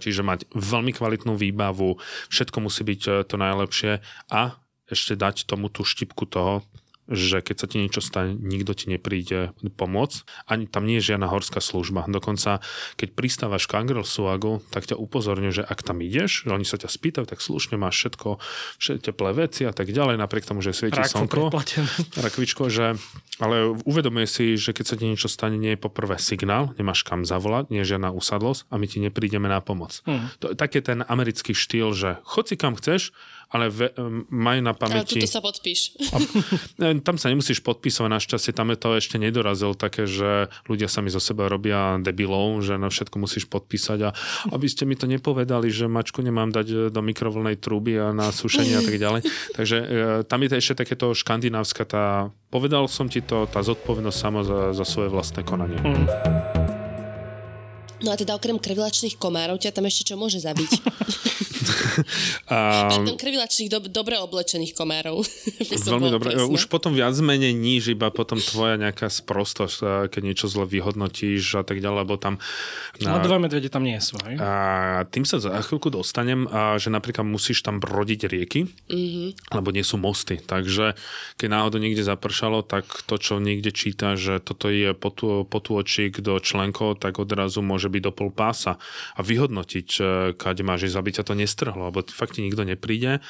[0.03, 2.03] Čiže mať veľmi kvalitnú výbavu,
[2.35, 4.03] všetko musí byť eh, to najlepšie
[4.35, 4.59] a
[4.91, 6.67] ešte dať tomu tú štipku toho,
[7.13, 10.49] že keď sa ti niečo stane, nikto ti nepríde pomôcť.
[10.49, 12.09] Ani tam nie je žiadna horská služba.
[12.09, 12.65] Dokonca,
[12.97, 16.89] keď pristávaš k Suagu, tak ťa upozorňujú, že ak tam ideš, že oni sa ťa
[16.91, 18.41] spýtajú, tak slušne máš všetko,
[18.81, 21.53] všetko teplé veci a tak ďalej, napriek tomu, že svieti slnko.
[22.27, 22.97] Rakvičko, že
[23.43, 27.27] ale uvedomuje si, že keď sa ti niečo stane, nie je poprvé signál, nemáš kam
[27.27, 30.05] zavolať, nie je žiadna usadlosť a my ti neprídeme na pomoc.
[30.07, 30.31] Hmm.
[30.39, 33.11] To je ten americký štýl, že chod si kam chceš,
[33.53, 33.93] ale ve,
[34.33, 35.21] maj na pamäti...
[35.21, 36.01] Ale sa podpíš.
[36.11, 36.17] A,
[37.07, 41.21] tam sa nemusíš podpísať, našťastie tam je to ešte nedorazil také, že ľudia sami zo
[41.21, 44.11] seba robia debilov, že na všetko musíš podpísať a
[44.57, 48.81] aby ste mi to nepovedali, že mačku nemám dať do mikrovlnej trúby a na sušenie
[48.81, 49.21] a tak ďalej.
[49.61, 49.87] Takže e,
[50.25, 54.73] tam je to ešte takéto škandinávska tá, povedal som ti to, tá zodpovednosť sama za,
[54.73, 55.77] za svoje vlastné konanie.
[55.77, 56.09] Mm.
[58.03, 60.71] No a teda okrem krvilačných komárov ťa tam ešte čo môže zabiť?
[62.53, 62.89] a...
[62.91, 65.23] Pardon, krvilačných do, dobre oblečených komárov.
[65.89, 66.35] Veľmi dobre.
[66.49, 71.63] Už potom viac menej níž, iba potom tvoja nejaká sprostosť, keď niečo zle vyhodnotíš a
[71.63, 72.39] tak ďalej, lebo tam...
[73.03, 74.37] Ale dva medvede tam nie sú, hej?
[74.39, 79.55] A tým sa za chvíľku dostanem, a že napríklad musíš tam brodiť rieky, mm-hmm.
[79.55, 80.39] lebo nie sú mosty.
[80.39, 80.95] Takže
[81.39, 84.95] keď náhodou niekde zapršalo, tak to, čo niekde číta, že toto je
[85.47, 88.79] potôčik do členkov, tak odrazu môže byť do pol pása
[89.17, 89.89] a vyhodnotiť,
[90.37, 93.21] kade máš ísť, aby ťa to nestrhlo, lebo fakt ti nikto nepríde.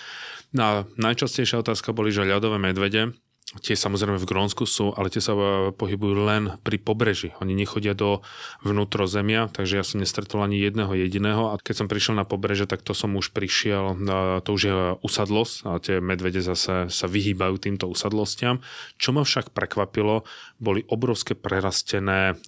[0.54, 3.18] No a najčastejšia otázka boli, že ľadové medvede,
[3.60, 7.36] Tie samozrejme v Grónsku sú, ale tie sa e, pohybujú len pri pobreží.
[7.44, 8.24] Oni nechodia do
[8.64, 12.80] vnútrozemia, takže ja som nestretol ani jedného jediného a keď som prišiel na pobreže, tak
[12.80, 13.92] to som už prišiel,
[14.40, 18.64] to už je usadlosť a tie medvede zase sa vyhýbajú týmto usadlostiam.
[18.96, 20.24] Čo ma však prekvapilo,
[20.56, 22.38] boli obrovské prerastené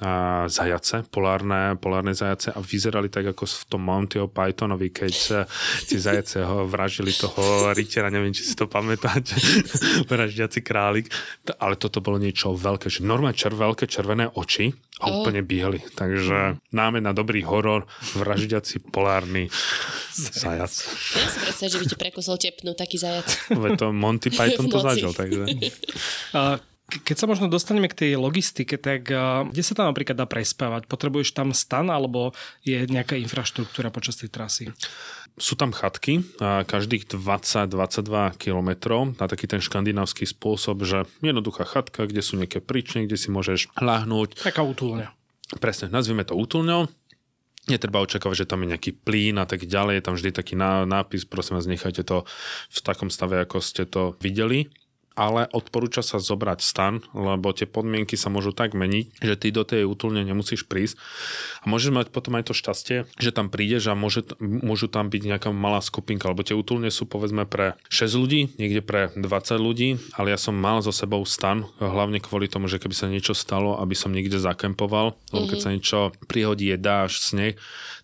[0.46, 5.14] zajace, polárne, polárne zajace a vyzerali tak ako v tom Montyho Pythonovi, keď
[5.90, 9.34] tie zajace ho vražili toho rytera, neviem, či si to pamätáte,
[10.10, 11.10] vraždiaci kráľ králik,
[11.58, 14.70] ale toto bolo niečo veľké, že normálne čer, veľké červené oči
[15.02, 15.22] a oh.
[15.22, 15.82] úplne bieli.
[15.82, 19.50] Takže náme na dobrý horor vraždiaci polárny
[20.14, 20.70] zajac.
[20.70, 23.26] Ja si predstav, že by ti prekusol tepnú taký zajac.
[23.50, 25.42] Veď to Monty Python to zažil, takže...
[26.30, 29.08] Uh, keď sa možno dostaneme k tej logistike, tak
[29.50, 30.84] kde sa tam napríklad dá prespávať?
[30.84, 34.68] Potrebuješ tam stan alebo je nejaká infraštruktúra počas tej trasy?
[35.34, 42.06] Sú tam chatky a každých 20-22 kilometrov na taký ten škandinávsky spôsob, že jednoduchá chatka,
[42.06, 44.38] kde sú nejaké príčne, kde si môžeš ľahnúť.
[44.46, 45.10] Taká útulňa.
[45.58, 46.86] Presne, nazvime to útulňou.
[47.64, 49.98] Netreba očakávať, že tam je nejaký plín a tak ďalej.
[49.98, 50.54] Je tam vždy taký
[50.86, 52.28] nápis, prosím vás, nechajte to
[52.70, 54.68] v takom stave, ako ste to videli
[55.14, 59.62] ale odporúča sa zobrať stan, lebo tie podmienky sa môžu tak meniť, že ty do
[59.62, 60.98] tej útulne nemusíš prísť.
[61.62, 65.22] A môžeš mať potom aj to šťastie, že tam prídeš a môže, môžu tam byť
[65.22, 69.22] nejaká malá skupinka, lebo tie útulne sú povedzme pre 6 ľudí, niekde pre 20
[69.58, 73.38] ľudí, ale ja som mal so sebou stan, hlavne kvôli tomu, že keby sa niečo
[73.38, 75.74] stalo, aby som niekde zakempoval, lebo keď sa mhm.
[75.78, 77.54] niečo prihodí, je dáž, sneh,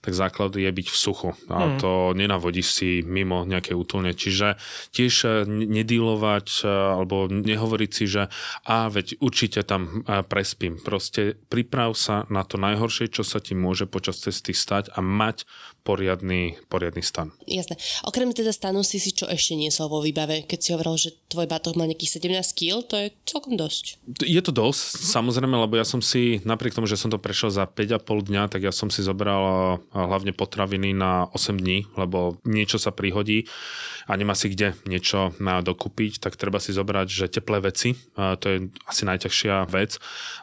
[0.01, 1.31] tak základ je byť v suchu.
[1.53, 1.79] A mm.
[1.85, 4.17] to nenavodíš si mimo nejaké útulne.
[4.17, 4.57] Čiže
[4.97, 8.33] tiež e, nedílovať e, alebo nehovoriť si, že
[8.65, 10.81] a veď určite tam e, prespím.
[10.81, 15.45] Proste priprav sa na to najhoršie, čo sa ti môže počas cesty stať a mať
[15.85, 17.37] poriadny, poriadny stan.
[17.45, 17.77] Jasné.
[18.09, 20.49] Okrem teda stanu si si čo ešte niesol vo výbave?
[20.49, 23.97] Keď si hovoril, že tvoj batoh má nejakých 17 kg, to je celkom dosť.
[24.21, 27.65] Je to dosť, samozrejme, lebo ja som si, napriek tomu, že som to prešiel za
[27.65, 32.93] 5,5 dňa, tak ja som si zobral hlavne potraviny na 8 dní, lebo niečo sa
[32.93, 33.49] prihodí
[34.05, 38.45] a nemá si kde niečo na dokúpiť, tak treba si zobrať, že teplé veci, to
[38.45, 39.97] je asi najťažšia vec,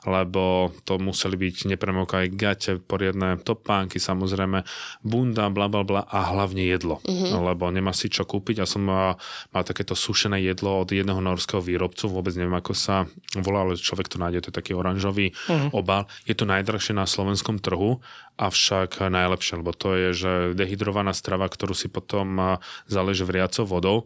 [0.10, 4.66] lebo to museli byť nepremokaj gate, poriadne topánky, samozrejme,
[5.06, 7.36] bun bunda, bla bla bla a hlavne jedlo, mm-hmm.
[7.52, 8.64] lebo nemá si čo kúpiť.
[8.64, 9.20] Ja som mal,
[9.52, 14.08] mal takéto sušené jedlo od jedného norského výrobcu, vôbec neviem ako sa volá, ale človek
[14.08, 15.74] to nájde, to je taký oranžový mm-hmm.
[15.74, 16.06] obal.
[16.30, 18.00] Je to najdrahšie na slovenskom trhu,
[18.38, 23.98] avšak najlepšie, lebo to je, že dehydrovaná strava, ktorú si potom zaleže vriacou vodou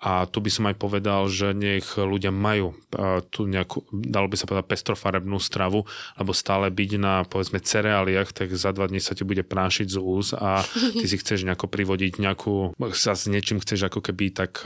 [0.00, 2.72] a tu by som aj povedal, že nech ľudia majú
[3.28, 5.84] tu nejakú, dalo by sa povedať, pestrofarebnú stravu,
[6.16, 9.98] lebo stále byť na, povedzme, cereáliach, tak za dva dní sa ti bude prášiť z
[10.00, 10.64] úz a
[10.96, 14.64] ty si chceš nejako privodiť nejakú, sa s niečím chceš ako keby tak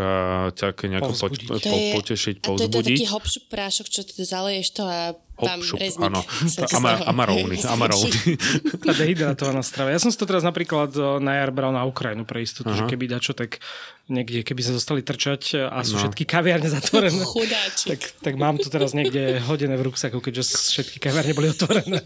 [0.55, 2.71] ťa nejako po, po, potešiť, povzbudiť.
[2.71, 6.23] A to je to taký hopšup prášok, čo ty zaleješ to a tam šup, áno.
[6.79, 8.39] Amar, amaróny, amaróny.
[8.87, 9.91] Tá dehydratovaná strava.
[9.91, 12.85] Ja som si to teraz napríklad eh, na jar bral na Ukrajinu pre istotu, Aha.
[12.85, 13.59] že keby dačo, tak
[14.05, 16.01] niekde, keby sa zostali trčať a sú no.
[16.05, 17.25] všetky kaviárne zatvorené,
[17.91, 20.45] tak, tak mám to teraz niekde hodené v ruksaku, keďže
[20.77, 22.05] všetky kaviárne boli otvorené.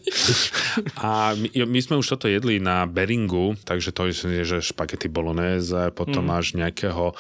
[1.03, 5.91] A my, my sme už toto jedli na Beringu, takže to je, že špagety bolonéze,
[5.91, 6.31] potom mm.
[6.31, 7.19] máš nejakého,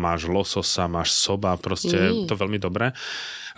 [0.00, 2.32] máš lososa, máš soba, proste mm.
[2.32, 2.96] to veľmi dobré.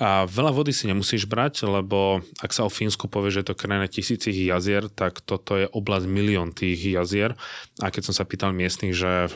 [0.00, 3.58] A veľa vody si nemusíš brať, lebo ak sa o Fínsku povie, že je to
[3.58, 7.38] krajina tisícich jazier, tak toto je oblasť milión tých jazier.
[7.78, 9.30] A keď som sa pýtal miestnych, že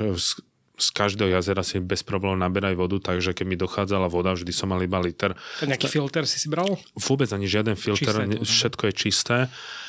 [0.75, 4.75] z každého jazera si bez problémov naberaj vodu, takže keď mi dochádzala voda, vždy som
[4.75, 5.39] mal iba liter.
[5.63, 6.75] To nejaký filter si si bral?
[6.99, 9.37] Vôbec ani žiaden filter, čisté, všetko je čisté.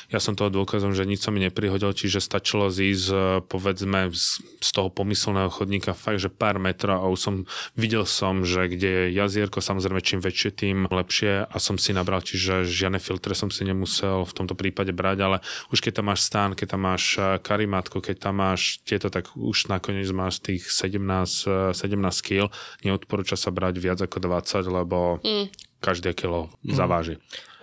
[0.06, 4.38] Ja som toho dôkazom, že nič sa mi neprihodil, čiže stačilo zísť e, povedzme z,
[4.62, 7.34] z toho pomyselného chodníka fakt, že pár metrov a už som
[7.74, 12.22] videl som, že kde je jazierko, samozrejme čím väčšie, tým lepšie a som si nabral,
[12.22, 15.36] čiže žiadne filtre som si nemusel v tomto prípade brať, ale
[15.74, 19.34] už keď tam máš stán, keď tam máš e, karimatku, keď tam máš tieto, tak
[19.34, 21.74] už nakoniec máš tých 17, 17
[22.22, 22.46] kg.
[22.86, 25.46] Neodporúča sa brať viac ako 20, lebo mm.
[25.82, 26.78] každé kilo mm.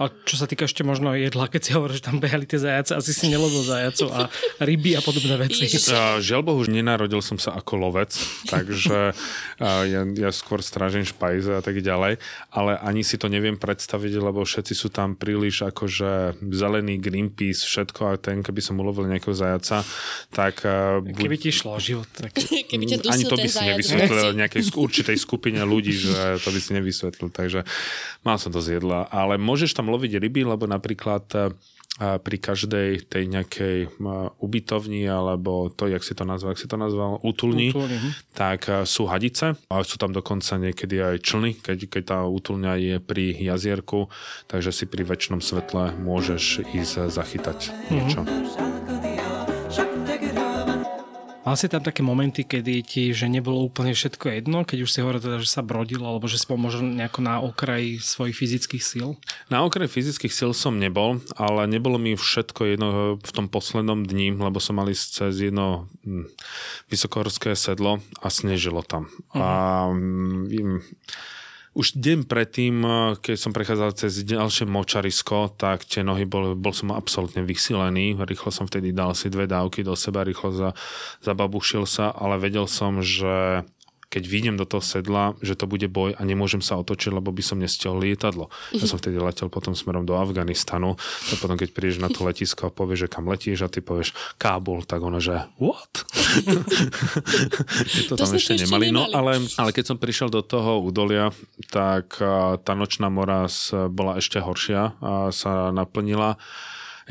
[0.01, 2.97] A čo sa týka ešte možno jedla, keď si hovoríš, že tam behali tie zajace,
[2.97, 4.21] asi si nelovil zajacov a
[4.57, 5.69] ryby a podobné veci.
[5.69, 8.09] Žiaľ Bohu, nenarodil som sa ako lovec,
[8.49, 9.13] takže
[9.61, 12.17] ja, ja skôr strážim špajze a tak ďalej,
[12.49, 18.01] ale ani si to neviem predstaviť, lebo všetci sú tam príliš akože zelený Greenpeace, všetko
[18.09, 19.85] a ten, keby som ulovil nejakého zajaca,
[20.33, 20.65] tak...
[21.05, 21.21] Buď...
[21.21, 22.09] Keby ti šlo život.
[22.09, 22.33] Tak...
[22.73, 26.71] Keby ťa ani to by si nevysvetlil nejakej určitej skupine ľudí, že to by si
[26.73, 27.61] nevysvetlil, takže
[28.25, 31.39] mal som to zjedla, ale môžeš tam tam loviť ryby, lebo napríklad e,
[31.99, 33.87] pri každej tej nejakej e,
[34.39, 37.99] ubytovni alebo to, jak si to nazval, jak si to nazval, útulni, útulni.
[37.99, 38.11] Hm.
[38.31, 42.79] tak e, sú hadice a sú tam dokonca niekedy aj člny, keď, keď tá útulňa
[42.79, 44.07] je pri jazierku,
[44.47, 49.12] takže si pri väčšnom svetle môžeš ísť zachytať mm-hmm.
[51.43, 55.03] Mal si tam také momenty, kedy ti, že nebolo úplne všetko jedno, keď už si
[55.03, 59.19] hovoril teda, že sa brodil, alebo že si možno nejako na okraji svojich fyzických síl?
[59.51, 62.87] Na okraji fyzických síl som nebol, ale nebolo mi všetko jedno
[63.19, 66.31] v tom poslednom dni, lebo som mal ísť cez jedno hm,
[66.87, 69.11] vysokohorské sedlo a snežilo tam.
[69.35, 69.43] Uh-huh.
[69.43, 69.47] A
[69.91, 70.79] hm,
[71.73, 76.73] už deň predtým, eh, keď som prechádzal cez ďalšie močarisko, tak tie nohy bol, bol
[76.73, 78.13] som absolútne vysilený.
[78.17, 80.69] Rýchlo som vtedy dal si dve dávky do seba, rýchlo za,
[81.25, 83.65] zababušil sa, ale vedel som, že
[84.13, 87.41] keď vidím do toho sedla, že to bude boj a nemôžem sa otočiť, lebo by
[87.41, 88.53] som nestihol lietadlo.
[88.77, 92.69] Ja som vtedy letel potom smerom do Afganistanu a potom keď prídeš na to letisko
[92.69, 96.05] a povieš, že kam letíš a ty povieš Kábul, tak ono, že what?
[98.05, 98.93] to, to tam ešte, ešte nemali.
[98.93, 101.33] No, ale, ale keď som prišiel do toho údolia,
[101.73, 102.21] tak
[102.61, 103.49] tá nočná mora
[103.89, 106.37] bola ešte horšia a sa naplnila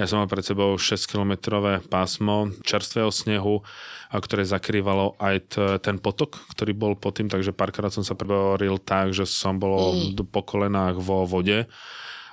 [0.01, 3.61] Ja som mal pred sebou 6-kilometrové pásmo čerstvého snehu,
[4.09, 8.81] ktoré zakrývalo aj t- ten potok, ktorý bol pod tým, takže párkrát som sa preboril
[8.81, 10.29] tak, že som bol mm.
[10.33, 11.69] po kolenách vo vode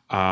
[0.09, 0.23] a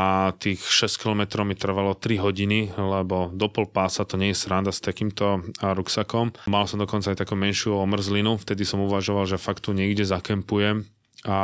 [0.42, 4.74] tých 6 km mi trvalo 3 hodiny, lebo do pol pása to nie je sranda
[4.74, 6.34] s takýmto ruksakom.
[6.50, 10.90] Mal som dokonca aj takú menšiu omrzlinu, vtedy som uvažoval, že fakt tu niekde zakempujem
[11.26, 11.38] a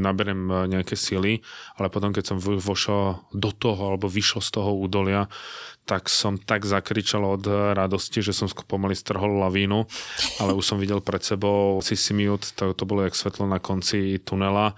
[0.00, 1.44] naberem nejaké sily,
[1.76, 5.28] ale potom keď som vošiel do toho alebo vyšiel z toho údolia,
[5.84, 7.44] tak som tak zakričal od
[7.76, 9.84] radosti, že som pomaly strhol lavínu,
[10.40, 14.72] ale už som videl pred sebou Sisimiut, to, to bolo jak svetlo na konci tunela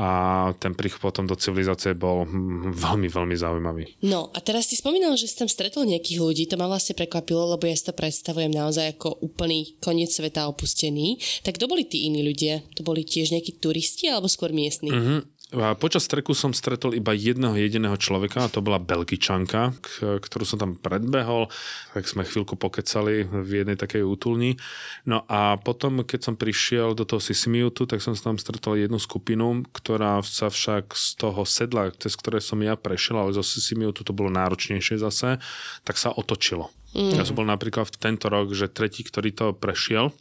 [0.00, 0.08] a
[0.56, 2.24] ten príchod potom do civilizácie bol
[2.72, 4.00] veľmi, veľmi zaujímavý.
[4.00, 7.52] No a teraz si spomínal, že si tam stretol nejakých ľudí, to ma vlastne prekvapilo,
[7.52, 11.20] lebo ja si to predstavujem naozaj ako úplný koniec sveta opustený.
[11.44, 12.64] Tak kto boli tí iní ľudia?
[12.80, 14.88] To boli tiež nejakí turisti alebo skôr miestni?
[14.88, 15.39] Mm-hmm.
[15.50, 20.62] A počas treku som stretol iba jedného jediného človeka a to bola Belgičanka, ktorú som
[20.62, 21.50] tam predbehol,
[21.90, 24.62] tak sme chvíľku pokecali v jednej takej útulni.
[25.02, 29.66] No a potom, keď som prišiel do toho Sisimiutu, tak som tam stretol jednu skupinu,
[29.74, 34.14] ktorá sa však z toho sedla, cez ktoré som ja prešiel, ale zo Sisimiutu to
[34.14, 35.42] bolo náročnejšie zase,
[35.82, 36.70] tak sa otočilo.
[36.94, 37.18] Mm.
[37.18, 40.14] Ja som bol napríklad v tento rok, že tretí, ktorý to prešiel,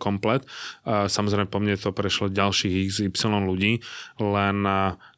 [0.00, 0.46] komplet.
[0.86, 3.80] Samozrejme po mne to prešlo ďalších XY ľudí,
[4.18, 4.56] len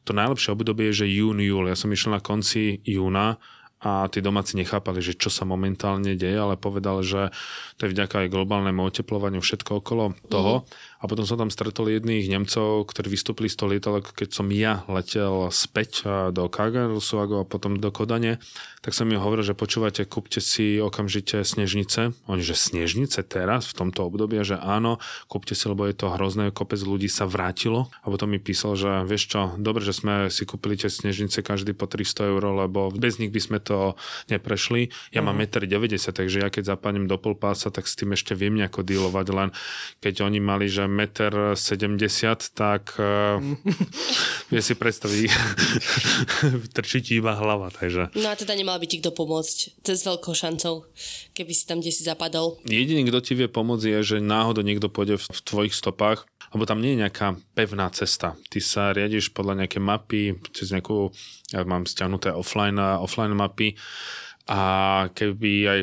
[0.03, 1.71] to najlepšie obdobie je, že jún, júl.
[1.71, 3.39] Ja som išiel na konci júna
[3.83, 7.35] a tí domáci nechápali, že čo sa momentálne deje, ale povedal, že
[7.75, 10.63] to je vďaka aj globálnemu oteplovaniu všetko okolo toho.
[10.63, 10.93] Mm.
[11.03, 14.87] A potom som tam stretol jedných Nemcov, ktorí vystúpili z toho lietadla, keď som ja
[14.87, 18.39] letel späť do Kagersuago a potom do Kodane,
[18.79, 22.15] tak som mi hovoril, že počúvate, kúpte si okamžite snežnice.
[22.31, 26.55] Oni, že snežnice teraz, v tomto období, že áno, kúpte si, lebo je to hrozné,
[26.55, 27.91] kopec ľudí sa vrátilo.
[28.03, 31.75] A potom mi písal, že vieš čo, dobre, že sme si kúpili tie snežnice každý
[31.75, 33.72] po 300 eur, lebo bez nich by sme to
[34.29, 34.89] neprešli.
[35.13, 35.25] Ja mm.
[35.25, 38.85] mám 1,90 m, takže ja keď zapadnem do polpása, tak s tým ešte viem nejako
[38.85, 39.49] dealovať, len
[40.03, 41.55] keď oni mali, že 1,70
[41.87, 41.95] m,
[42.53, 43.39] tak uh,
[44.51, 45.29] vie si predstaviť,
[46.75, 47.71] trčí ti iba hlava.
[47.71, 48.13] Takže.
[48.17, 50.85] No a teda nemal by ti kto pomôcť, to s veľkou šancou,
[51.33, 52.59] keby si tam kde si zapadol.
[52.67, 56.67] Jediný, kto ti vie pomôcť je, že náhodou niekto pôjde v, v tvojich stopách, lebo
[56.67, 58.35] tam nie je nejaká pevná cesta.
[58.51, 61.09] Ty sa riadiš podľa nejaké mapy, cez nejakú,
[61.55, 63.62] ja mám stiahnuté offline, offline mapy
[64.43, 64.61] a
[65.15, 65.79] keby aj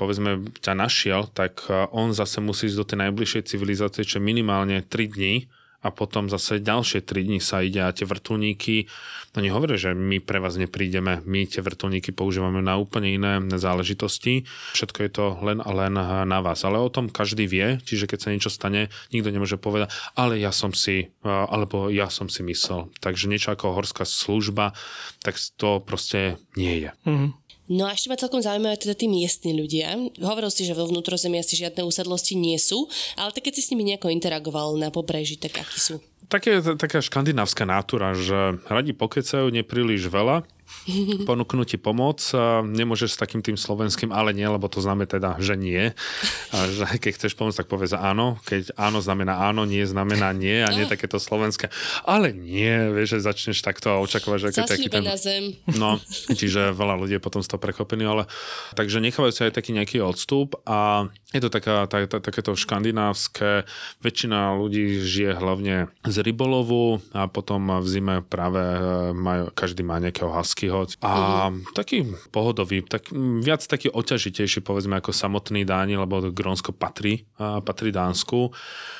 [0.00, 4.80] povedzme ťa našiel, tak e, on zase musí ísť do tej najbližšej civilizácie, čo minimálne
[4.80, 5.44] 3 dní
[5.78, 8.90] a potom zase ďalšie 3 dní sa ide a tie vrtulníky,
[9.34, 14.42] no nehovoria, že my pre vás neprídeme, my tie vrtulníky používame na úplne iné záležitosti,
[14.74, 15.94] všetko je to len a len
[16.26, 19.94] na vás, ale o tom každý vie, čiže keď sa niečo stane, nikto nemôže povedať,
[20.18, 24.74] ale ja som si, alebo ja som si myslel, takže niečo ako horská služba,
[25.22, 26.90] tak to proste nie je.
[27.06, 27.30] Mm-hmm.
[27.68, 29.92] No a ešte ma celkom zaujímavé teda tí miestni ľudia.
[30.24, 32.88] Hovoril si, že vo vnútrozemí asi žiadne usadlosti nie sú,
[33.20, 36.00] ale tak keď si s nimi nejako interagoval na pobreží, tak akí sú?
[36.32, 40.44] Také, taká škandinávska nátura, že radi pokecajú nepríliš veľa,
[41.28, 42.20] ponúknú ti pomoc.
[42.64, 45.92] Nemôžeš s takým tým slovenským, ale nie, lebo to znamená teda, že nie.
[46.52, 48.40] A že keď chceš pomôcť, tak povedz áno.
[48.44, 51.70] Keď áno znamená áno, nie znamená nie a nie takéto slovenské.
[52.04, 55.04] Ale nie, vieš, že začneš takto a očakávať, že taký ten...
[55.18, 55.54] zem.
[55.76, 56.00] No,
[56.32, 58.26] čiže veľa ľudí je potom z toho prekopení, ale
[58.74, 63.68] takže nechávajú sa aj taký nejaký odstup a je to taká, tá, tá, takéto škandinávske,
[64.00, 68.80] väčšina ľudí žije hlavne z rybolovu a potom v zime práve e,
[69.12, 71.70] majú, každý má nejakého huskyho a mm.
[71.74, 72.02] taký
[72.34, 78.50] pohodový, tak, viac taký oťažitejší povedzme ako samotný Dáni, lebo Grónsko patrí, patrí Dánsku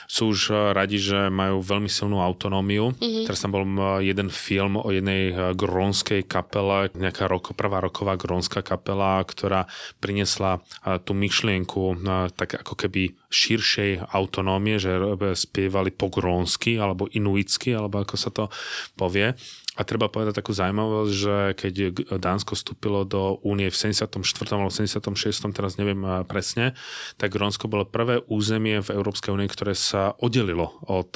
[0.09, 2.97] sú už eh, radi, že majú veľmi silnú autonómiu.
[2.97, 3.25] Mm-hmm.
[3.29, 3.68] Teraz tam bol
[4.01, 9.68] jeden film o jednej eh, grónskej kapele, nejaká roko, prvá roková grónska kapela, ktorá
[10.01, 12.01] priniesla eh, tú myšlienku
[12.33, 14.97] tak ako keby širšej autonómie, že
[15.37, 18.49] spievali po grónsky alebo inuitsky, alebo ako sa to
[18.97, 19.37] povie.
[19.79, 21.75] A treba povedať takú zaujímavosť, že keď
[22.18, 24.11] Dánsko vstúpilo do únie v 74.
[24.51, 25.55] alebo 76.
[25.55, 26.75] teraz neviem presne,
[27.14, 31.11] tak Grónsko bolo prvé územie v Európskej únie, ktoré sa oddelilo od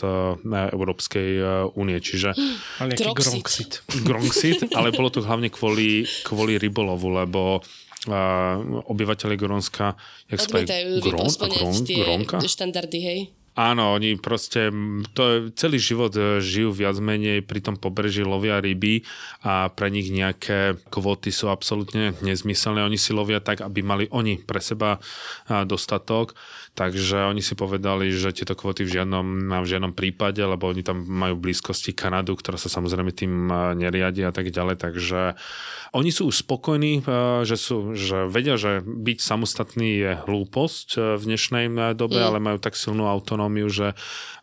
[0.46, 1.28] Európskej
[1.78, 1.98] únie.
[2.02, 2.34] Čiže...
[2.80, 3.82] Ale Gronxit.
[4.02, 7.62] Gronxit, ale bolo to hlavne kvôli, kvôli rybolovu, lebo
[8.90, 9.94] obyvateľe Grónska,
[10.26, 12.36] jak Odmietajú Grón, Grón, tie Grónka?
[12.42, 13.20] štandardy, hej?
[13.52, 14.72] Áno, oni proste
[15.12, 19.04] to celý život žijú viac menej pri tom pobreží lovia ryby
[19.44, 22.80] a pre nich nejaké kvóty sú absolútne nezmyselné.
[22.80, 24.96] Oni si lovia tak, aby mali oni pre seba
[25.68, 26.32] dostatok
[26.72, 31.04] Takže oni si povedali, že tieto kvóty v žiadnom, v žiadnom prípade, lebo oni tam
[31.04, 34.80] majú blízkosti Kanadu, ktorá sa samozrejme tým neriadi a tak ďalej.
[34.80, 35.36] Takže
[35.92, 37.04] oni sú už spokojní,
[37.44, 42.24] že, sú, že vedia, že byť samostatný je hlúposť v dnešnej dobe, mm.
[42.24, 43.92] ale majú tak silnú autonómiu, že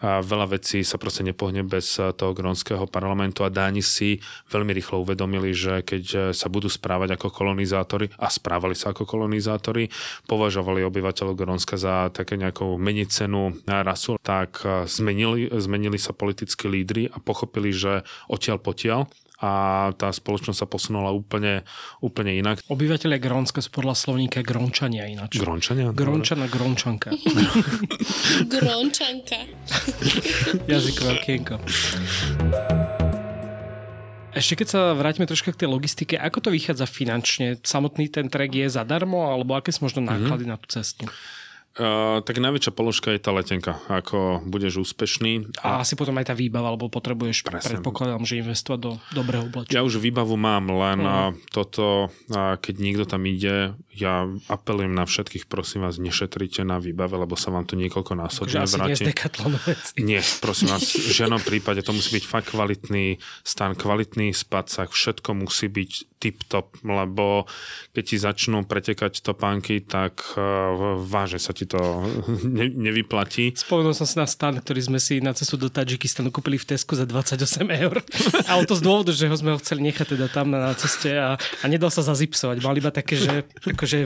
[0.05, 4.21] veľa vecí sa proste nepohne bez toho grónskeho parlamentu a Dáni si
[4.53, 9.89] veľmi rýchlo uvedomili, že keď sa budú správať ako kolonizátori a správali sa ako kolonizátori,
[10.29, 17.07] považovali obyvateľov Grónska za také nejakou menicenú rasu, tak eh, zmenili, zmenili sa politickí lídry
[17.07, 19.07] a pochopili, že odtiaľ potiaľ
[19.39, 19.51] a
[19.95, 21.63] tá spoločnosť sa posunula úplne,
[22.03, 22.59] úplne inak.
[22.67, 25.39] Obyvateľe Grónska sú podľa slovníka Grónčania ináč.
[25.39, 25.95] Grónčania?
[25.95, 27.15] Grónčana, Grónčanka.
[28.53, 29.39] Grónčanka.
[30.69, 31.55] Jazykové okienko.
[34.29, 37.57] Ešte keď sa vrátime troška k tej logistike, ako to vychádza finančne?
[37.63, 40.53] Samotný ten trek je zadarmo, alebo aké sú možno náklady mm-hmm.
[40.53, 41.07] na tú cestu?
[41.77, 45.53] Uh, tak najväčšia položka je tá letenka, ako budeš úspešný.
[45.61, 47.77] A, a asi potom aj tá výbava, alebo potrebuješ, Presne.
[47.77, 49.79] predpokladám, že investovať do dobrého oblečenia.
[49.79, 55.03] Ja už výbavu mám, len uh toto, uh, keď niekto tam ide, ja apelujem na
[55.03, 59.11] všetkých, prosím vás, nešetrite na výbave, lebo sa vám to niekoľko násobne vráti.
[60.09, 65.35] Nie, prosím vás, v žiadnom prípade to musí byť fakt kvalitný stan, kvalitný spacák, všetko
[65.35, 67.47] musí byť tip-top, lebo
[67.95, 71.79] keď ti začnú pretekať topánky, tak uh, váže sa ti to
[72.45, 73.55] ne, nevyplatí.
[73.55, 76.95] Spomenul som si na stan, ktorý sme si na cestu do Tadžikistanu kúpili v Tesku
[76.95, 78.03] za 28 eur.
[78.51, 81.15] Ale to z dôvodu, že ho sme ho chceli nechať teda tam na, na ceste
[81.15, 82.61] a, a nedal sa zazipsovať.
[82.61, 84.05] Mal iba také, že akože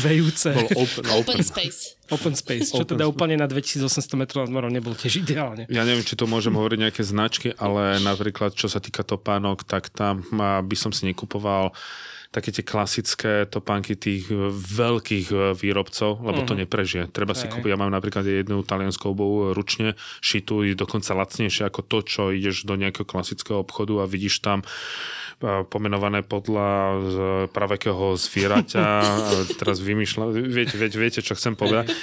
[0.00, 0.54] vejúce.
[0.54, 1.98] Bol open, open space.
[2.08, 5.68] Open space, čo teda úplne na 2800 metrov nad morom nebolo tiež ideálne.
[5.68, 9.92] Ja neviem, či to môžem hovoriť nejaké značky, ale napríklad čo sa týka topánok, tak
[9.92, 11.76] tam by som si nekupoval
[12.28, 16.48] také tie klasické topánky tých veľkých výrobcov, lebo uh-huh.
[16.48, 16.60] to mhm.
[16.64, 17.04] neprežije.
[17.08, 21.98] Treba si kúpiť, ja mám napríklad jednu talianskou obu ručne šitú, dokonca lacnejšie ako to,
[22.04, 24.60] čo ideš do nejakého klasického obchodu a vidíš tam
[25.70, 26.98] pomenované podľa
[27.54, 28.84] pravekého zvieraťa.
[29.60, 31.94] teraz vymýšľam, viete, viete, viete, čo chcem povedať.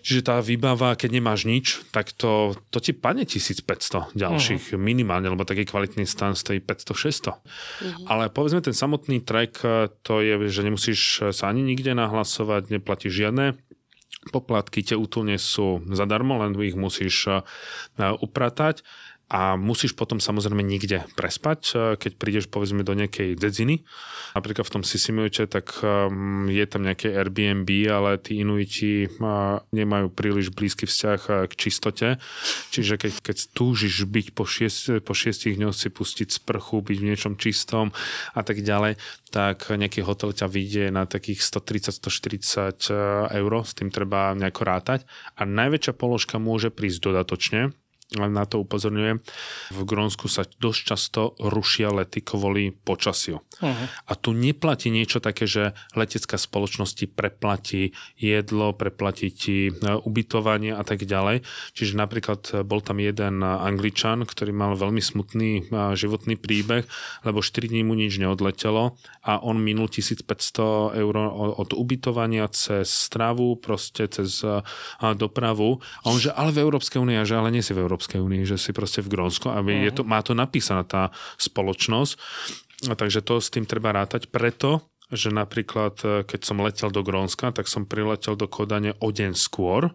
[0.00, 4.80] Čiže tá výbava, keď nemáš nič, tak to, to ti padne 1500 ďalších uh-huh.
[4.80, 7.30] minimálne, lebo taký kvalitný stan stojí 500-600.
[7.30, 7.36] Uh-huh.
[7.80, 8.04] Mhm.
[8.08, 9.60] Ale povedzme ten samotný trek,
[10.02, 11.00] to je, že nemusíš
[11.32, 13.56] sa ani nikde nahlasovať, neplatíš žiadne
[14.28, 17.40] poplatky, tie útulne sú zadarmo, len ich musíš
[17.96, 18.84] upratať
[19.30, 23.86] a musíš potom samozrejme nikde prespať, e, keď prídeš povedzme do nejakej dedziny.
[24.34, 30.10] Napríklad v tom Sisimiute, tak um, je tam nejaké Airbnb, ale tí Inuiti uh, nemajú
[30.10, 32.18] príliš blízky vzťah k čistote.
[32.70, 37.06] Čiže keď, keď túžiš byť po, šiest, po šiestich dňoch si pustiť sprchu, byť v
[37.10, 37.90] niečom čistom
[38.34, 38.98] a tak ďalej,
[39.30, 45.06] tak nejaký hotel ťa vyjde na takých 130-140 eur, s tým treba nejako rátať.
[45.38, 47.74] A najväčšia položka môže prísť dodatočne,
[48.18, 49.22] len na to upozorňujem,
[49.70, 53.38] v Grónsku sa dosť často rušia lety kvôli počasiu.
[53.62, 53.86] Uh-huh.
[54.10, 60.82] A tu neplatí niečo také, že letecká spoločnosti preplatí jedlo, preplatí ti e, ubytovanie a
[60.82, 61.46] tak ďalej.
[61.78, 66.82] Čiže napríklad e, bol tam jeden Angličan, ktorý mal veľmi smutný e, životný príbeh,
[67.22, 71.14] lebo 4 dní mu nič neodletelo a on minul 1500 eur
[71.60, 74.40] od ubytovania cez stravu, proste cez
[74.98, 75.78] dopravu.
[76.02, 78.48] A on, že ale v Európskej únii, že ale nie si v Európskej Európskej únii,
[78.48, 79.84] že si proste v Grónsku a uh-huh.
[79.84, 82.16] je to, má to napísaná tá spoločnosť.
[82.88, 84.32] A takže to s tým treba rátať.
[84.32, 89.10] Preto že napríklad, e, keď som letel do Grónska, tak som priletel do Kodane o
[89.10, 89.90] deň skôr,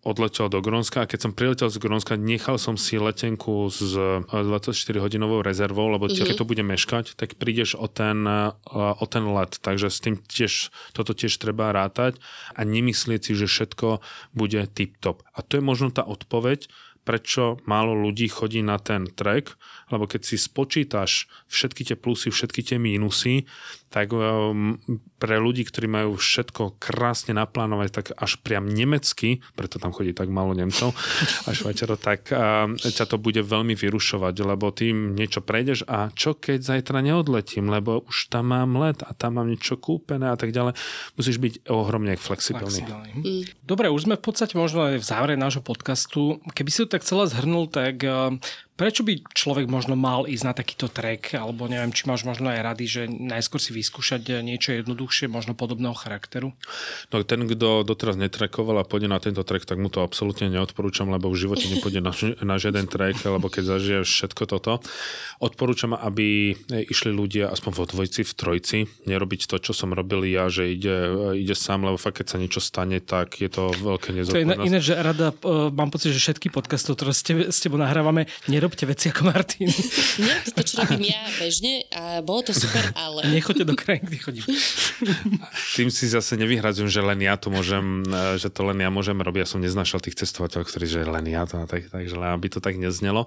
[0.00, 3.92] odletel do Grónska a keď som priletel z Grónska, nechal som si letenku s
[4.32, 6.24] 24-hodinovou rezervou, lebo mm-hmm.
[6.24, 9.60] keď to bude meškať, tak prídeš o ten, e, o ten let.
[9.60, 12.16] Takže s tým tiež, toto tiež treba rátať
[12.56, 14.00] a nemyslieť si, že všetko
[14.32, 15.20] bude tip-top.
[15.36, 16.66] A to je možno tá odpoveď,
[17.04, 19.56] prečo málo ľudí chodí na ten trek,
[19.90, 23.44] lebo keď si spočítaš všetky tie plusy, všetky tie mínusy,
[23.90, 24.78] tak um,
[25.18, 30.30] pre ľudí, ktorí majú všetko krásne naplánovať, tak až priam nemecky, preto tam chodí tak
[30.30, 30.94] málo Nemcov
[31.46, 36.38] a Švajčarov, tak um, ťa to bude veľmi vyrušovať, lebo tým niečo prejdeš a čo
[36.38, 40.54] keď zajtra neodletím, lebo už tam mám let a tam mám niečo kúpené a tak
[40.54, 40.78] ďalej.
[41.18, 42.86] Musíš byť ohromne flexibilný.
[42.86, 43.50] flexibilný.
[43.66, 46.38] Dobre, už sme v podstate možno aj v závere nášho podcastu.
[46.54, 48.38] Keby si to tak celé zhrnul, tak um,
[48.80, 52.64] Prečo by človek možno mal ísť na takýto trek, alebo neviem, či máš možno aj
[52.64, 56.56] rady, že najskôr si vyskúšať niečo jednoduchšie, možno podobného charakteru?
[57.12, 61.12] No ten, kto doteraz netrekoval a pôjde na tento trek, tak mu to absolútne neodporúčam,
[61.12, 64.80] lebo v živote nepôjde na, na žiaden trek, lebo keď zažiješ všetko toto.
[65.44, 70.48] Odporúčam, aby išli ľudia aspoň vo dvojci, v trojci, nerobiť to, čo som robil ja,
[70.48, 70.96] že ide,
[71.36, 74.56] ide sám, lebo fakt, keď sa niečo stane, tak je to veľké nezodpovednosť.
[74.56, 75.36] To je iné, že rada,
[75.68, 78.24] mám pocit, že všetky podcasty, ktoré s, tebe, s tebou nahrávame,
[78.70, 79.66] nerobte veci ako Martin.
[80.22, 83.26] Nerobte to, čo robím ja bežne a bolo to super, ale...
[83.34, 84.44] Nechoďte do krajín, kde chodím.
[85.76, 88.06] Tým si zase nevyhradzujem, že len ja to môžem,
[88.38, 89.42] že to len ja môžem robiť.
[89.42, 92.78] Ja som neznašal tých cestovateľov, ktorí, že len ja to, tak, takže aby to tak
[92.78, 93.26] neznelo.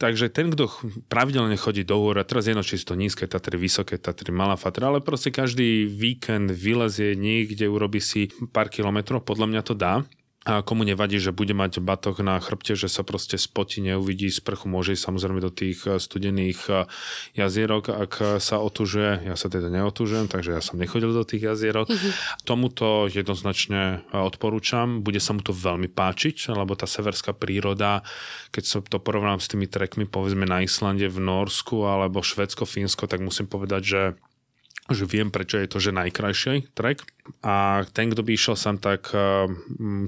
[0.00, 0.72] Takže ten, kto
[1.12, 4.56] pravidelne chodí do hôr, a teraz jedno, či sú to nízke Tatry, vysoké Tatry, malá
[4.56, 10.08] Fatra, ale proste každý víkend vylezie niekde, urobí si pár kilometrov, podľa mňa to dá
[10.40, 14.72] a komu nevadí, že bude mať batoh na chrbte, že sa proste spotí, neuvidí sprchu,
[14.72, 16.88] môže ísť samozrejme do tých eh, studených eh,
[17.36, 19.28] jazierok, ak eh, sa otužuje.
[19.28, 21.92] Ja sa teda neotužujem, takže ja som nechodil do tých jazierok.
[21.92, 22.12] Mm-hmm.
[22.48, 25.04] Tomuto jednoznačne odporúčam.
[25.04, 28.00] Bude sa mu to veľmi páčiť, lebo tá severská príroda,
[28.48, 33.04] keď sa to porovnám s tými trekmi, povedzme na Islande, v Norsku alebo Švedsko, Fínsko,
[33.04, 34.00] tak musím povedať, že
[34.94, 37.06] že viem, prečo je to, že najkrajší trek.
[37.46, 39.46] A ten, kto by išiel sám, tak eh,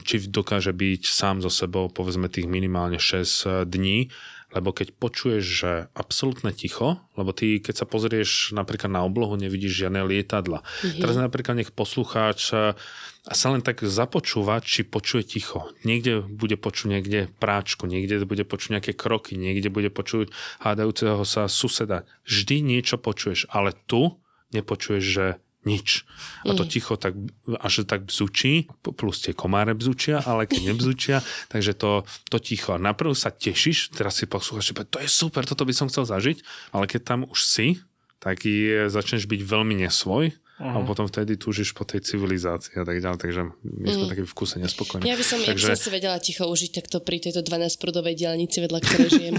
[0.03, 3.27] či dokáže byť sám so sebou, povedzme tých minimálne 6 eh,
[3.65, 4.11] dní,
[4.53, 9.89] lebo keď počuješ, že absolútne ticho, lebo ty, keď sa pozrieš napríklad na oblohu, nevidíš
[9.89, 10.61] žiadne lietadla.
[10.61, 11.01] Mm-hmm.
[11.01, 12.77] Teraz napríklad nech poslucháč eh,
[13.23, 15.71] sa len tak započúva, či počuje ticho.
[15.87, 21.47] Niekde bude počuť niekde práčku, niekde bude počuť nejaké kroky, niekde bude počuť hádajúceho sa
[21.47, 22.03] suseda.
[22.27, 24.19] Vždy niečo počuješ, ale tu
[24.53, 25.27] nepočuješ, že
[25.63, 26.03] nič.
[26.43, 26.71] A to mm.
[26.71, 27.15] ticho tak,
[27.47, 31.17] až tak bzučí, plus tie komáre bzučia, ale keď nebzučia,
[31.53, 32.75] takže to, to ticho.
[32.75, 36.03] A naprv sa tešíš, teraz si poslúchaš, že to je super, toto by som chcel
[36.03, 36.43] zažiť,
[36.75, 37.79] ale keď tam už si,
[38.19, 40.79] tak je, začneš byť veľmi nesvoj Uh-huh.
[40.79, 44.11] A potom vtedy túžiš po tej civilizácii a tak ďalej, takže my sme mm.
[44.13, 45.09] takí v kuse nespokojní.
[45.09, 45.49] Ja by som, takže...
[45.49, 49.35] ja by som si vedela ticho užiť takto pri tejto 12-prudovej dielnici, vedľa ktorej žijem.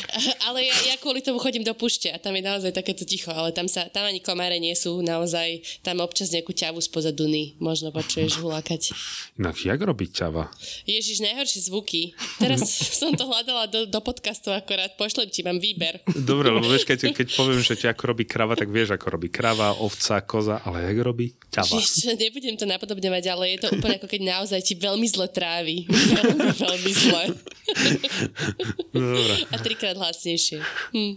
[0.50, 3.54] ale ja, ja kvôli tomu chodím do pušte a tam je naozaj takéto ticho, ale
[3.54, 7.94] tam, sa, tam ani komáre nie sú, naozaj tam občas nejakú ťavu spoza Duny možno
[7.94, 8.92] počuješ hulákať.
[9.38, 10.50] Inak jak robiť ťava?
[10.84, 12.12] Ježiš, najhoršie zvuky.
[12.42, 12.66] Teraz
[13.00, 16.02] som to hľadala do, do podcastu akorát, pošlem ti, mám výber.
[16.10, 19.32] Dobre, lebo vieš, keď, keď poviem, že ti ako robí krava, tak vieš, ako robí
[19.32, 21.78] krava, ovca, koza ale jak robí ťava.
[21.78, 25.86] Čiže nebudem to napodobňovať, ale je to úplne ako keď naozaj ti veľmi zle trávi.
[26.16, 27.24] Veľmi, veľmi zle.
[28.90, 29.34] Dobre.
[29.52, 30.58] A trikrát hlasnejšie.
[30.90, 31.14] Hm.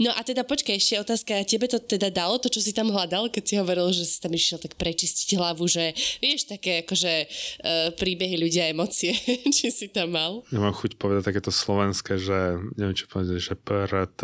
[0.00, 3.28] No a teda počkaj, ešte otázka, tebe to teda dalo, to, čo si tam hľadal,
[3.28, 5.92] keď si hovoril, že si tam išiel tak prečistiť hlavu, že
[6.24, 9.12] vieš, také akože uh, príbehy ľudia, emócie,
[9.56, 10.40] či si tam mal?
[10.48, 14.16] Ja mám chuť povedať takéto slovenské, že neviem, čo povedať, že prd,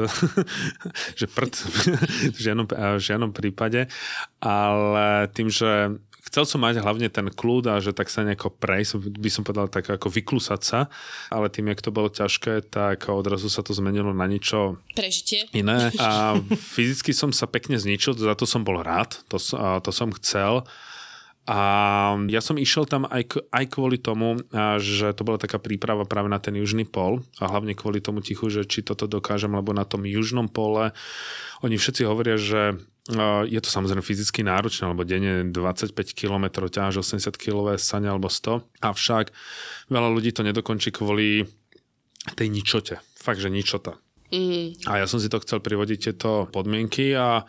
[1.20, 1.52] že prd
[2.36, 3.84] v žiadnom, v žiadnom prípade,
[4.40, 5.92] ale tým, že
[6.24, 9.68] chcel som mať hlavne ten kľud a že tak sa nejako prejsť, by som povedal
[9.68, 10.88] tak ako vyklusať sa,
[11.28, 15.46] ale tým, jak to bolo ťažké, tak odrazu sa to zmenilo na niečo Prežitie.
[15.52, 19.36] iné a fyzicky som sa pekne zničil, za to som bol rád, to,
[19.80, 20.64] to som chcel.
[21.44, 21.60] A
[22.32, 24.40] ja som išiel tam aj, aj kvôli tomu,
[24.80, 28.48] že to bola taká príprava práve na ten južný pol a hlavne kvôli tomu tichu,
[28.48, 30.96] že či toto dokážem, lebo na tom južnom pole
[31.60, 32.80] oni všetci hovoria, že
[33.44, 38.64] je to samozrejme fyzicky náročné, lebo denne 25 km ťaháš 80 kg sane alebo 100,
[38.80, 39.28] avšak
[39.92, 41.44] veľa ľudí to nedokončí kvôli
[42.32, 43.04] tej ničote.
[43.20, 44.00] Fakt, že ničota.
[44.32, 44.72] Mm.
[44.88, 47.44] A ja som si to chcel privodiť tieto podmienky a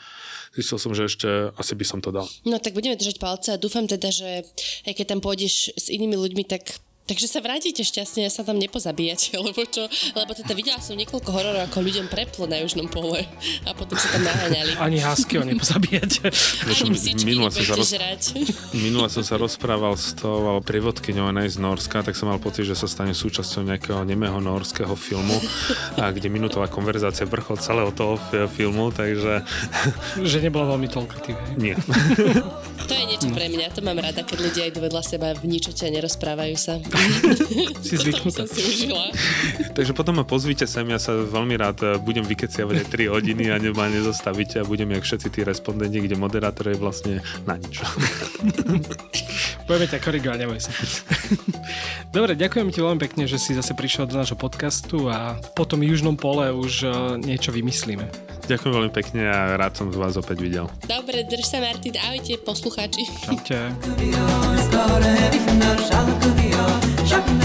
[0.52, 2.28] zistil som, že ešte asi by som to dal.
[2.44, 4.44] No tak budeme držať palce a dúfam teda, že
[4.84, 8.58] aj keď tam pôjdeš s inými ľuďmi, tak Takže sa vrátite šťastne a sa tam
[8.58, 9.86] nepozabíjate, lebo čo?
[10.18, 13.22] Lebo teda videla som niekoľko hororov, ako ľuďom preplo na južnom pole
[13.62, 14.82] a potom sa tam naháňali.
[14.82, 16.34] Ani hásky ho nepozabíjate.
[16.66, 17.94] Ani minule som, sa roz...
[18.74, 22.90] minule som sa rozprával s tou privodkyňou z Norska, tak som mal pocit, že sa
[22.90, 25.38] stane súčasťou nejakého nemého norského filmu,
[26.02, 28.18] a kde minútová konverzácia vrchol celého toho
[28.50, 29.46] filmu, takže...
[30.26, 31.38] Že nebola veľmi talkative.
[31.54, 31.78] Nie.
[32.86, 35.88] To je niečo pre mňa, to mám rada, keď ľudia idú vedľa seba v ničote
[35.88, 36.84] a nerozprávajú sa.
[37.88, 38.44] si zvyknutá.
[38.44, 39.08] si užila.
[39.72, 43.44] Takže potom ma pozvite sem, ja sa veľmi rád eh, budem vykeciavať aj 3 hodiny
[43.56, 47.14] a ma nezastavíte a budem jak všetci tí respondenti, kde moderátor je vlastne
[47.48, 47.80] na nič.
[49.66, 50.70] Budeme ťa korigovať, neboj sa.
[52.16, 55.82] Dobre, ďakujem ti veľmi pekne, že si zase prišiel do nášho podcastu a po tom
[55.82, 58.36] južnom pole už eh, niečo vymyslíme.
[58.46, 60.70] Ďakujem veľmi pekne a rád som z vás opäť videl.
[60.86, 63.10] Dobre, drž sa Martin, ahojte poslucháči.
[63.26, 63.74] Čaute.
[67.06, 67.38] Shocking,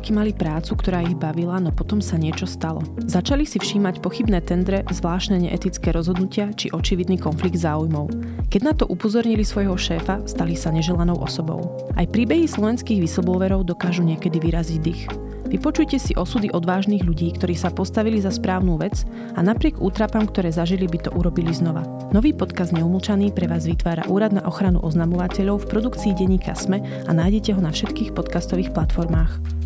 [0.00, 2.80] roky mali prácu, ktorá ich bavila, no potom sa niečo stalo.
[3.04, 8.08] Začali si všímať pochybné tendre, zvláštne neetické rozhodnutia či očividný konflikt záujmov.
[8.48, 11.76] Keď na to upozornili svojho šéfa, stali sa neželanou osobou.
[12.00, 15.04] Aj príbehy slovenských whistleblowerov dokážu niekedy vyraziť dých.
[15.52, 19.04] Vypočujte si osudy odvážnych ľudí, ktorí sa postavili za správnu vec
[19.36, 21.84] a napriek útrapám, ktoré zažili, by to urobili znova.
[22.16, 27.12] Nový podcast Neumlčaný pre vás vytvára Úrad na ochranu oznamovateľov v produkcii denníka SME a
[27.12, 29.59] nájdete ho na všetkých podcastových platformách.